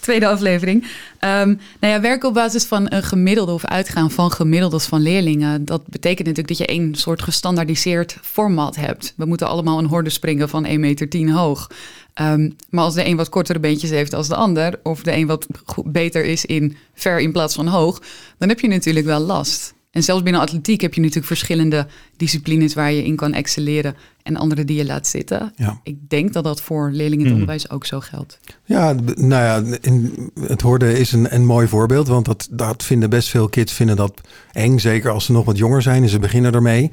Tweede 0.00 0.26
aflevering. 0.26 0.86
Ehm, 1.18 1.48
nou 1.80 1.92
ja, 1.92 2.00
werken 2.00 2.28
op 2.28 2.34
basis 2.34 2.64
van 2.64 2.86
een 2.92 3.02
gemiddelde 3.02 3.52
of 3.52 3.64
uitgaan 3.64 4.10
van 4.10 4.32
gemiddeldes 4.32 4.84
van 4.86 5.00
leerlingen. 5.00 5.64
Dat 5.64 5.86
betekent 5.86 6.26
natuurlijk 6.28 6.58
dat 6.58 6.66
je 6.66 6.74
één 6.74 6.94
soort 6.94 7.22
gestandaardiseerd 7.22 8.18
format 8.22 8.76
hebt. 8.76 9.12
We 9.16 9.24
moeten 9.24 9.48
allemaal 9.48 9.78
een 9.78 9.86
horde 9.86 10.10
springen 10.10 10.48
van 10.48 10.66
1,10 10.66 10.78
meter 10.80 11.30
hoog. 11.30 11.70
Ehm, 12.14 12.50
maar 12.70 12.84
als 12.84 12.94
de 12.94 13.06
een 13.06 13.16
wat 13.16 13.28
kortere 13.28 13.60
beentjes 13.60 13.90
heeft 13.90 14.14
als 14.14 14.28
de 14.28 14.36
ander, 14.36 14.80
of 14.82 15.02
de 15.02 15.12
een 15.12 15.26
wat 15.26 15.46
beter 15.84 16.24
is 16.24 16.44
in 16.44 16.76
ver 16.94 17.20
in 17.20 17.32
plaats 17.32 17.54
van 17.54 17.66
hoog, 17.66 18.02
dan 18.38 18.48
heb 18.48 18.60
je 18.60 18.68
natuurlijk 18.68 19.06
wel 19.06 19.20
last. 19.20 19.73
En 19.94 20.02
zelfs 20.02 20.22
binnen 20.22 20.40
atletiek 20.42 20.80
heb 20.80 20.94
je 20.94 21.00
natuurlijk 21.00 21.26
verschillende 21.26 21.86
disciplines 22.16 22.74
waar 22.74 22.92
je 22.92 23.04
in 23.04 23.16
kan 23.16 23.32
excelleren 23.32 23.94
en 24.22 24.36
andere 24.36 24.64
die 24.64 24.76
je 24.76 24.84
laat 24.84 25.06
zitten. 25.06 25.52
Ja. 25.56 25.80
Ik 25.82 25.96
denk 26.08 26.32
dat 26.32 26.44
dat 26.44 26.62
voor 26.62 26.90
leerlingen 26.90 27.10
in 27.12 27.18
het 27.20 27.24
Hmm. 27.26 27.32
onderwijs 27.32 27.70
ook 27.70 27.86
zo 27.86 28.00
geldt. 28.00 28.38
Ja, 28.64 28.92
nou 29.14 29.28
ja, 29.68 29.78
in, 29.80 30.14
het 30.40 30.60
hoorde 30.60 30.98
is 30.98 31.12
een, 31.12 31.34
een 31.34 31.46
mooi 31.46 31.68
voorbeeld. 31.68 32.08
Want 32.08 32.24
dat, 32.24 32.48
dat 32.50 32.82
vinden 32.84 33.10
best 33.10 33.28
veel 33.28 33.48
kids 33.48 33.72
vinden 33.72 33.96
dat 33.96 34.20
eng. 34.52 34.78
Zeker 34.78 35.10
als 35.10 35.24
ze 35.24 35.32
nog 35.32 35.44
wat 35.44 35.58
jonger 35.58 35.82
zijn 35.82 36.02
en 36.02 36.08
ze 36.08 36.18
beginnen 36.18 36.52
ermee. 36.54 36.90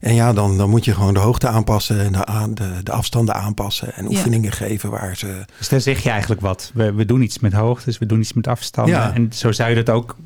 En 0.00 0.14
ja, 0.14 0.32
dan, 0.32 0.56
dan 0.58 0.70
moet 0.70 0.84
je 0.84 0.94
gewoon 0.94 1.14
de 1.14 1.20
hoogte 1.20 1.48
aanpassen 1.48 2.00
en 2.00 2.12
de, 2.12 2.24
aan- 2.26 2.54
de, 2.54 2.70
de 2.82 2.92
afstanden 2.92 3.34
aanpassen. 3.34 3.94
En 3.94 4.04
Ja. 4.04 4.10
oefeningen 4.10 4.52
geven 4.52 4.90
waar 4.90 5.16
ze... 5.16 5.44
Dus 5.58 5.68
daar 5.68 5.80
zeg 5.80 6.02
je 6.02 6.10
eigenlijk 6.10 6.40
wat. 6.40 6.70
We, 6.74 6.92
we 6.92 7.04
doen 7.04 7.22
iets 7.22 7.38
met 7.38 7.52
hoogtes, 7.52 7.98
we 7.98 8.06
doen 8.06 8.20
iets 8.20 8.32
met 8.32 8.46
afstanden. 8.46 8.94
Ja. 8.94 9.14
En 9.14 9.32
zo 9.32 9.52
zou 9.52 9.68
je 9.70 9.74
dat 9.84 9.90
ook 9.94 10.16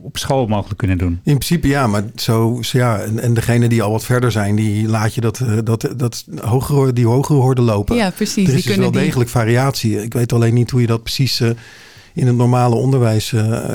op 0.00 0.18
school 0.18 0.46
mogelijk 0.46 0.78
kunnen 0.78 0.98
doen. 0.98 1.10
In 1.10 1.18
principe 1.38 1.68
ja, 1.68 1.86
maar 1.86 2.02
zo, 2.16 2.58
zo 2.62 2.78
ja. 2.78 2.98
En, 3.00 3.18
en 3.18 3.34
degene 3.34 3.68
die 3.68 3.82
al 3.82 3.90
wat 3.90 4.04
verder 4.04 4.32
zijn, 4.32 4.56
die 4.56 4.88
laat 4.88 5.14
je 5.14 5.20
dat, 5.20 5.40
eh, 5.40 5.58
dat, 5.64 5.88
dat 5.96 6.24
hogere, 6.40 6.92
die 6.92 7.06
hogere 7.06 7.38
horde 7.38 7.62
lopen. 7.62 7.96
Ja, 7.96 8.10
precies. 8.10 8.36
er 8.36 8.44
die 8.44 8.54
is 8.54 8.62
dus 8.62 8.64
kunnen 8.64 8.80
wel 8.82 8.90
die- 8.92 9.00
degelijk 9.00 9.30
variatie. 9.30 10.02
Ik 10.02 10.12
weet 10.12 10.32
alleen 10.32 10.54
niet 10.54 10.70
hoe 10.70 10.80
je 10.80 10.86
dat 10.86 11.02
precies 11.02 11.40
eh, 11.40 11.50
in 12.16 12.26
het 12.26 12.36
normale 12.36 12.74
onderwijs... 12.74 13.32
eh, 13.32 13.70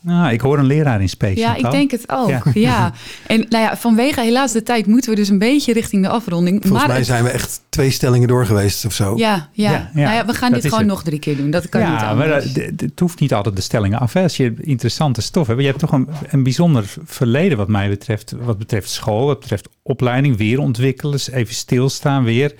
Nou, 0.00 0.32
ik 0.32 0.40
hoor 0.40 0.58
een 0.58 0.64
leraar 0.66 1.00
in 1.00 1.08
Space. 1.08 1.38
Ja, 1.40 1.54
ik 1.54 1.70
denk 1.70 1.90
het 1.90 2.04
ook. 2.08 2.28
Ja. 2.28 2.42
Ja. 2.54 2.92
En 3.26 3.46
nou 3.48 3.64
ja, 3.64 3.76
vanwege 3.76 4.20
helaas 4.20 4.52
de 4.52 4.62
tijd 4.62 4.86
moeten 4.86 5.10
we 5.10 5.16
dus 5.16 5.28
een 5.28 5.38
beetje 5.38 5.72
richting 5.72 6.02
de 6.02 6.08
afronding. 6.08 6.54
volgens 6.60 6.78
maar 6.80 6.88
mij 6.88 6.96
het- 6.96 7.06
zijn 7.06 7.24
we 7.24 7.30
echt 7.30 7.60
twee 7.68 7.90
stellingen 7.90 8.28
door 8.28 8.46
geweest 8.46 8.84
of 8.84 8.92
zo. 8.92 9.16
Ja, 9.16 9.48
ja. 9.52 9.70
Ja, 9.70 9.90
ja, 9.94 10.02
Nou 10.02 10.14
ja, 10.16 10.26
we 10.26 10.32
gaan 10.34 10.50
dat 10.52 10.62
dit 10.62 10.70
gewoon 10.70 10.84
het. 10.86 10.94
nog 10.94 11.02
drie 11.02 11.18
keer 11.18 11.36
doen. 11.36 11.50
Dat 11.50 11.68
kan 11.68 11.80
niet 11.80 11.90
Ja, 11.90 12.14
maar 12.14 12.24
anders. 12.32 12.52
dat- 12.52 12.64
d- 12.68 12.78
d- 12.78 12.80
het 12.80 13.00
hoeft 13.00 13.20
niet 13.20 13.34
altijd 13.34 13.56
de 13.56 13.62
stellingen 13.62 13.98
af. 13.98 14.12
Hè. 14.12 14.22
Als 14.22 14.36
je 14.36 14.54
interessante 14.60 15.20
stof 15.20 15.46
hebt. 15.46 15.60
Je 15.60 15.66
hebt 15.66 15.78
toch 15.78 15.92
een, 15.92 16.08
een 16.30 16.42
bijzonder 16.42 16.84
verleden 17.04 17.58
wat 17.58 17.68
mij 17.68 17.88
betreft. 17.88 18.34
Wat 18.40 18.58
betreft 18.58 18.90
school, 18.90 19.26
wat 19.26 19.40
betreft 19.40 19.68
opleiding. 19.82 20.36
Weer 20.36 20.58
ontwikkelen, 20.60 21.12
eens 21.12 21.30
even 21.30 21.54
stilstaan 21.54 22.24
weer. 22.24 22.54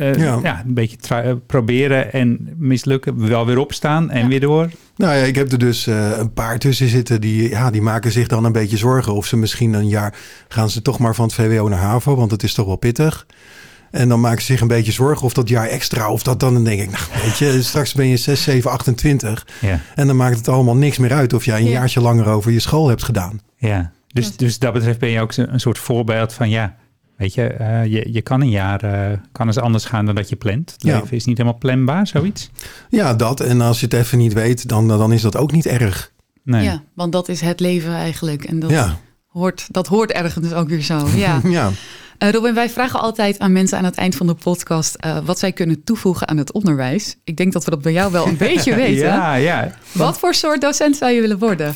Eh, 0.00 0.14
Ja. 0.14 0.38
ja. 0.42 0.62
een 0.66 0.74
beetje 0.74 0.96
eh, 1.14 1.32
proberen 1.46 2.12
en 2.12 2.54
mislukken. 2.56 3.28
Wel 3.28 3.46
weer 3.46 3.58
opstaan 3.58 4.10
en 4.10 4.22
Ja. 4.22 4.28
weer 4.28 4.40
door. 4.40 4.70
Nou 4.96 5.14
ja, 5.16 5.22
ik 5.24 5.34
heb 5.34 5.52
er 5.52 5.58
dus 5.58 5.86
eh, 5.86 6.18
een 6.18 6.32
paar 6.32 6.58
tussen 6.58 6.88
zitten 6.88 7.20
die, 7.20 7.48
ja, 7.48 7.70
die 7.70 7.82
maken 7.82 8.12
zich 8.12 8.26
dan 8.26 8.44
een 8.44 8.52
beetje 8.52 8.76
zorgen. 8.76 9.14
Of 9.14 9.26
ze 9.26 9.36
misschien 9.36 9.72
een 9.72 9.88
jaar 9.88 10.14
gaan 10.48 10.70
ze 10.70 10.82
toch 10.82 10.98
maar 10.98 11.14
van 11.14 11.24
het 11.24 11.34
VWO 11.34 11.68
naar 11.68 11.78
HAVO, 11.78 12.16
want 12.16 12.30
het 12.30 12.42
is 12.42 12.54
toch 12.54 12.66
wel 12.66 12.76
pittig. 12.76 13.26
En 13.90 14.08
dan 14.08 14.20
maken 14.20 14.40
ze 14.40 14.46
zich 14.52 14.60
een 14.60 14.68
beetje 14.68 14.92
zorgen 14.92 15.26
of 15.26 15.32
dat 15.32 15.48
jaar 15.48 15.66
extra, 15.66 16.10
of 16.10 16.22
dat 16.22 16.40
dan. 16.40 16.54
Dan 16.54 16.64
denk 16.64 16.80
ik, 16.80 16.90
nou 16.90 17.02
weet 17.24 17.38
je, 17.38 17.62
straks 17.62 17.94
ben 17.94 18.06
je 18.06 18.16
6, 18.16 18.42
7, 18.42 18.70
28. 18.70 19.46
Ja, 19.60 19.80
En 19.94 20.06
dan 20.06 20.16
maakt 20.16 20.36
het 20.36 20.48
allemaal 20.48 20.76
niks 20.76 20.98
meer 20.98 21.12
uit 21.12 21.32
of 21.32 21.44
jij 21.44 21.58
een 21.58 21.64
Ja. 21.64 21.70
jaartje 21.70 22.00
langer 22.00 22.26
over 22.26 22.52
je 22.52 22.60
school 22.60 22.88
hebt 22.88 23.02
gedaan. 23.02 23.40
ja. 23.56 23.90
Dus, 24.12 24.36
dus 24.36 24.58
dat 24.58 24.72
betreft 24.72 24.98
ben 24.98 25.08
je 25.08 25.20
ook 25.20 25.32
een 25.36 25.60
soort 25.60 25.78
voorbeeld 25.78 26.32
van 26.32 26.50
ja. 26.50 26.76
Weet 27.20 27.34
je, 27.34 27.46
eh, 27.46 27.84
je, 27.84 28.12
je 28.12 28.20
kan 28.22 28.40
een 28.40 28.50
jaar 28.50 28.82
eh, 28.82 29.18
kan 29.32 29.46
eens 29.46 29.58
anders 29.58 29.84
gaan 29.84 30.06
dan 30.06 30.14
dat 30.14 30.28
je 30.28 30.36
plant. 30.36 30.72
Het 30.72 30.82
Ja. 30.82 31.00
leven 31.00 31.16
is 31.16 31.24
niet 31.24 31.38
helemaal 31.38 31.58
planbaar, 31.58 32.06
zoiets. 32.06 32.50
Ja, 32.88 33.14
dat. 33.14 33.40
En 33.40 33.60
als 33.60 33.80
je 33.80 33.84
het 33.86 33.94
even 33.94 34.18
niet 34.18 34.32
weet, 34.32 34.68
dan, 34.68 34.88
dan 34.88 35.12
is 35.12 35.22
dat 35.22 35.36
ook 35.36 35.52
niet 35.52 35.66
erg. 35.66 36.12
Nee. 36.44 36.64
Ja, 36.64 36.82
want 36.94 37.12
dat 37.12 37.28
is 37.28 37.40
het 37.40 37.60
leven 37.60 37.94
eigenlijk. 37.94 38.44
En 38.44 38.58
dat, 38.60 38.70
Ja, 38.70 38.96
hoort, 39.26 39.66
dat 39.70 39.86
hoort 39.86 40.12
ergens 40.12 40.52
ook 40.52 40.68
weer 40.68 40.82
zo. 40.82 41.06
Ja. 41.16 41.40
ja. 41.44 41.70
Eh, 42.18 42.30
Robin, 42.30 42.54
wij 42.54 42.70
vragen 42.70 43.00
altijd 43.00 43.38
aan 43.38 43.52
mensen 43.52 43.78
aan 43.78 43.84
het 43.84 43.96
eind 43.96 44.14
van 44.16 44.26
de 44.26 44.34
podcast... 44.34 44.94
eh, 44.94 45.18
wat 45.24 45.38
zij 45.38 45.52
kunnen 45.52 45.84
toevoegen 45.84 46.28
aan 46.28 46.36
het 46.36 46.52
onderwijs. 46.52 47.16
Ik 47.24 47.36
denk 47.36 47.52
dat 47.52 47.64
we 47.64 47.70
dat 47.70 47.82
bij 47.82 47.92
jou 47.92 48.12
wel 48.12 48.26
een 48.26 48.36
beetje 48.48 48.74
weten. 48.74 49.06
Ja, 49.06 49.34
ja. 49.34 49.74
Wat 49.92 50.18
voor 50.18 50.34
soort 50.34 50.60
docent 50.60 50.96
zou 50.96 51.12
je 51.12 51.20
willen 51.20 51.38
worden? 51.38 51.74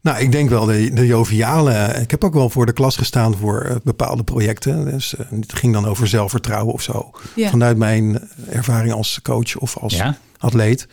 Nou, 0.00 0.18
ik 0.18 0.32
denk 0.32 0.48
wel 0.48 0.64
de, 0.64 0.90
de 0.92 1.06
joviale. 1.06 1.72
Ik 2.00 2.10
heb 2.10 2.24
ook 2.24 2.34
wel 2.34 2.50
voor 2.50 2.66
de 2.66 2.72
klas 2.72 2.96
gestaan 2.96 3.36
voor 3.36 3.60
eh, 3.60 3.76
bepaalde 3.84 4.24
projecten. 4.24 4.84
Dus 4.84 5.16
eh, 5.16 5.26
het 5.30 5.54
ging 5.54 5.72
dan 5.72 5.86
over 5.86 6.08
zelfvertrouwen 6.08 6.74
of 6.74 6.82
zo. 6.82 7.10
Ja. 7.34 7.50
Vanuit 7.50 7.76
mijn 7.76 8.28
ervaring 8.48 8.92
als 8.92 9.20
coach 9.22 9.56
of 9.56 9.76
als 9.76 9.96
ja. 9.96 10.18
atleet. 10.38 10.88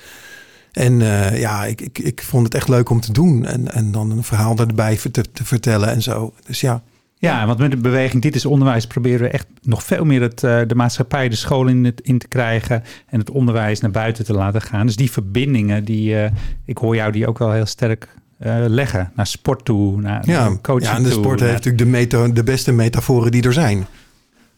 En 0.71 1.01
eh, 1.01 1.39
ja, 1.39 1.65
ik, 1.65 1.81
ik, 1.81 1.99
ik 1.99 2.23
vond 2.23 2.45
het 2.45 2.55
echt 2.55 2.67
leuk 2.67 2.89
om 2.89 2.99
te 2.99 3.11
doen. 3.11 3.45
En, 3.45 3.73
en 3.73 3.91
dan 3.91 4.11
een 4.11 4.23
verhaal 4.23 4.57
erbij 4.57 4.99
te, 5.11 5.31
te 5.31 5.45
vertellen 5.45 5.89
en 5.89 6.01
zo. 6.01 6.33
Dus 6.45 6.61
ja, 6.61 6.81
Ja, 7.17 7.45
want 7.45 7.59
met 7.59 7.71
de 7.71 7.77
beweging 7.77 8.21
Dit 8.21 8.35
is 8.35 8.45
Onderwijs 8.45 8.87
proberen 8.87 9.21
we 9.21 9.29
echt 9.29 9.47
nog 9.61 9.83
veel 9.83 10.05
meer 10.05 10.21
het, 10.21 10.39
de 10.39 10.75
maatschappij, 10.75 11.29
de 11.29 11.35
school 11.35 11.67
in, 11.67 11.85
het, 11.85 12.01
in 12.01 12.17
te 12.17 12.27
krijgen 12.27 12.83
en 13.07 13.19
het 13.19 13.29
onderwijs 13.29 13.79
naar 13.79 13.91
buiten 13.91 14.25
te 14.25 14.33
laten 14.33 14.61
gaan. 14.61 14.85
Dus 14.85 14.95
die 14.95 15.11
verbindingen, 15.11 15.83
die, 15.83 16.21
eh, 16.21 16.31
ik 16.65 16.77
hoor 16.77 16.95
jou 16.95 17.11
die 17.11 17.27
ook 17.27 17.37
wel 17.37 17.51
heel 17.51 17.65
sterk 17.65 18.07
eh, 18.45 18.65
leggen. 18.67 19.11
Naar 19.15 19.27
sport 19.27 19.65
toe, 19.65 20.01
naar, 20.01 20.23
ja, 20.27 20.49
naar 20.49 20.61
coaching 20.61 20.91
ja 20.91 20.97
en 20.97 21.03
de 21.03 21.09
toe, 21.09 21.19
sport 21.19 21.39
naar- 21.39 21.49
heeft 21.49 21.63
natuurlijk 21.65 21.91
de, 21.91 21.97
meta, 21.97 22.27
de 22.27 22.43
beste 22.43 22.71
metaforen 22.71 23.31
die 23.31 23.43
er 23.43 23.53
zijn. 23.53 23.85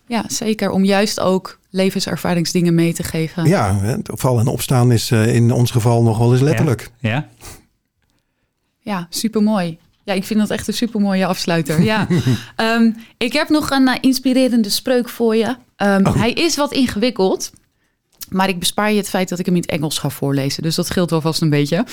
Ja, 0.07 0.23
zeker. 0.27 0.69
Om 0.71 0.83
juist 0.83 1.19
ook 1.19 1.59
levenservaringsdingen 1.69 2.75
mee 2.75 2.93
te 2.93 3.03
geven. 3.03 3.45
Ja, 3.45 3.75
hè, 3.79 3.91
het 3.91 4.09
vallen 4.13 4.41
en 4.41 4.47
opstaan 4.47 4.91
is 4.91 5.11
eh, 5.11 5.35
in 5.35 5.51
ons 5.51 5.71
geval 5.71 6.03
nog 6.03 6.17
wel 6.17 6.31
eens 6.31 6.41
letterlijk. 6.41 6.91
Ja, 6.99 7.27
Ja, 8.81 9.07
supermooi. 9.09 9.77
Ja, 10.03 10.13
ik 10.13 10.23
vind 10.23 10.39
dat 10.39 10.49
echt 10.49 10.67
een 10.67 10.73
supermooie 10.73 11.25
afsluiter. 11.25 11.81
Ja. 11.81 12.07
Ehm, 12.55 12.91
ik 13.17 13.33
heb 13.33 13.49
nog 13.49 13.69
een 13.71 13.87
eh, 13.87 13.95
inspirerende 14.01 14.69
spreuk 14.69 15.09
voor 15.09 15.35
je. 15.35 15.55
Ehm, 15.75 16.05
Oh. 16.07 16.15
Hij 16.15 16.31
is 16.31 16.55
wat 16.55 16.73
ingewikkeld. 16.73 17.51
Maar 18.29 18.49
ik 18.49 18.59
bespaar 18.59 18.91
je 18.91 18.97
het 18.97 19.09
feit 19.09 19.29
dat 19.29 19.39
ik 19.39 19.45
hem 19.45 19.55
in 19.55 19.61
het 19.61 19.69
Engels 19.69 19.99
ga 19.99 20.09
voorlezen. 20.09 20.63
Dus 20.63 20.75
dat 20.75 20.85
scheelt 20.85 21.09
wel 21.09 21.21
vast 21.21 21.41
een 21.41 21.49
beetje. 21.49 21.85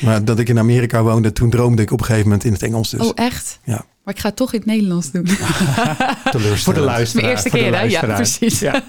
Maar 0.00 0.24
dat 0.24 0.38
ik 0.38 0.48
in 0.48 0.58
Amerika 0.58 1.02
woonde, 1.02 1.32
toen 1.32 1.50
droomde 1.50 1.82
ik 1.82 1.90
op 1.90 1.98
een 2.00 2.04
gegeven 2.06 2.26
moment 2.28 2.44
in 2.44 2.52
het 2.52 2.62
Engels. 2.62 2.90
Dus 2.90 3.00
Oh, 3.00 3.10
echt? 3.14 3.58
ja, 3.64 3.84
Maar 4.04 4.14
ik 4.14 4.20
ga 4.20 4.28
het 4.28 4.36
toch 4.36 4.52
in 4.52 4.58
het 4.58 4.68
Nederlands 4.68 5.10
doen. 5.10 5.24
teleurstellend. 5.24 6.60
Voor 6.62 6.74
de 6.74 6.80
luisteraar. 6.80 7.22
Mijn 7.24 7.34
eerste 7.36 7.50
voor 7.50 7.58
de 7.58 7.64
keer, 7.64 7.78
hè? 7.78 7.84
Ja, 7.84 8.14
precies. 8.14 8.58
Ja. 8.58 8.82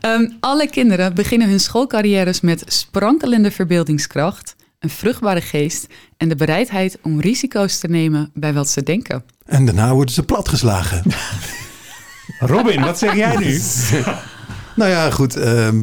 Ehm, 0.00 0.30
alle 0.40 0.68
kinderen 0.70 1.14
beginnen 1.14 1.48
hun 1.48 1.60
schoolcarrières 1.60 2.40
met 2.40 2.62
sprankelende 2.66 3.50
verbeeldingskracht, 3.50 4.56
een 4.78 4.90
vruchtbare 4.90 5.40
geest 5.40 5.86
en 6.16 6.28
de 6.28 6.34
bereidheid 6.34 6.98
om 7.02 7.20
risico's 7.20 7.78
te 7.78 7.86
nemen 7.88 8.30
bij 8.34 8.52
wat 8.52 8.68
ze 8.68 8.82
denken. 8.82 9.24
En 9.46 9.64
daarna 9.66 9.94
worden 9.94 10.14
ze 10.14 10.22
platgeslagen. 10.22 11.02
Robin, 12.38 12.80
wat 12.80 12.98
zeg 12.98 13.14
jij 13.14 13.36
nu? 13.36 13.60
nou 14.74 14.90
ja, 14.90 15.10
goed. 15.10 15.36
ehm, 15.36 15.82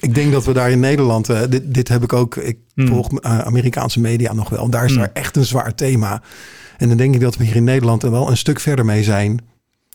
ik 0.00 0.14
denk 0.14 0.32
dat 0.32 0.44
we 0.44 0.52
daar 0.52 0.70
in 0.70 0.80
Nederland, 0.80 1.28
eh, 1.28 1.40
dit, 1.48 1.74
dit 1.74 1.88
heb 1.88 2.02
ik 2.02 2.12
ook, 2.12 2.36
ik 2.36 2.58
Hmm. 2.74 2.86
volg 2.86 3.12
eh, 3.20 3.38
Amerikaanse 3.38 4.00
media 4.00 4.32
nog 4.32 4.48
wel. 4.48 4.68
Daar 4.70 4.84
is 4.84 4.90
Hmm. 4.90 5.00
daar 5.00 5.10
echt 5.12 5.36
een 5.36 5.44
zwaar 5.44 5.74
thema. 5.74 6.22
En 6.76 6.88
dan 6.88 6.96
denk 6.96 7.14
ik 7.14 7.20
dat 7.20 7.36
we 7.36 7.44
hier 7.44 7.56
in 7.56 7.64
Nederland 7.64 8.02
er 8.02 8.10
wel 8.10 8.30
een 8.30 8.36
stuk 8.36 8.60
verder 8.60 8.84
mee 8.84 9.02
zijn. 9.02 9.38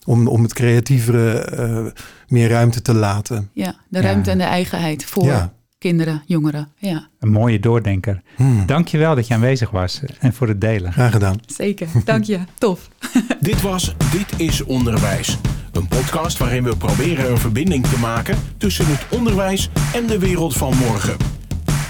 Om, 0.06 0.26
om 0.28 0.42
het 0.42 0.52
creatievere 0.54 1.32
eh, 1.38 1.84
meer 2.28 2.48
ruimte 2.48 2.82
te 2.82 2.94
laten. 2.94 3.50
Ja, 3.52 3.74
de 3.88 3.98
Ja. 3.98 4.04
ruimte 4.04 4.30
en 4.30 4.38
de 4.38 4.44
eigenheid 4.44 5.04
voor 5.04 5.24
Ja. 5.24 5.52
kinderen, 5.78 6.22
jongeren. 6.26 6.68
Ja, 6.76 7.08
Een 7.20 7.30
mooie 7.30 7.60
doordenker. 7.60 8.22
Hmm, 8.36 8.66
Dank 8.66 8.88
je 8.88 8.98
wel 8.98 9.14
dat 9.14 9.26
je 9.26 9.34
aanwezig 9.34 9.70
was 9.70 10.00
en 10.18 10.32
voor 10.34 10.48
het 10.48 10.60
delen. 10.60 10.92
graag 10.92 11.12
gedaan. 11.12 11.36
zeker. 11.46 11.88
Dank 12.04 12.24
je. 12.24 12.38
Tof. 12.58 12.88
Dit 13.40 13.60
was 13.60 13.94
Dit 14.12 14.40
is 14.40 14.62
Onderwijs. 14.64 15.38
Een 15.74 15.88
podcast 15.88 16.38
waarin 16.38 16.64
we 16.64 16.76
proberen 16.76 17.30
een 17.30 17.38
verbinding 17.38 17.86
te 17.86 17.98
maken 17.98 18.38
tussen 18.58 18.86
het 18.86 19.06
onderwijs 19.10 19.68
en 19.94 20.06
de 20.06 20.18
wereld 20.18 20.56
van 20.56 20.76
morgen. 20.76 21.16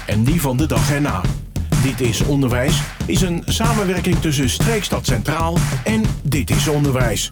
En 0.07 0.23
die 0.23 0.41
van 0.41 0.57
de 0.57 0.65
dag 0.65 0.91
erna. 0.91 1.21
Dit 1.83 2.01
is 2.01 2.21
Onderwijs 2.21 2.81
is 3.05 3.21
een 3.21 3.43
samenwerking 3.45 4.19
tussen 4.19 4.49
Streekstad 4.49 5.05
Centraal 5.05 5.57
en 5.83 6.03
Dit 6.23 6.49
is 6.49 6.67
Onderwijs. 6.67 7.29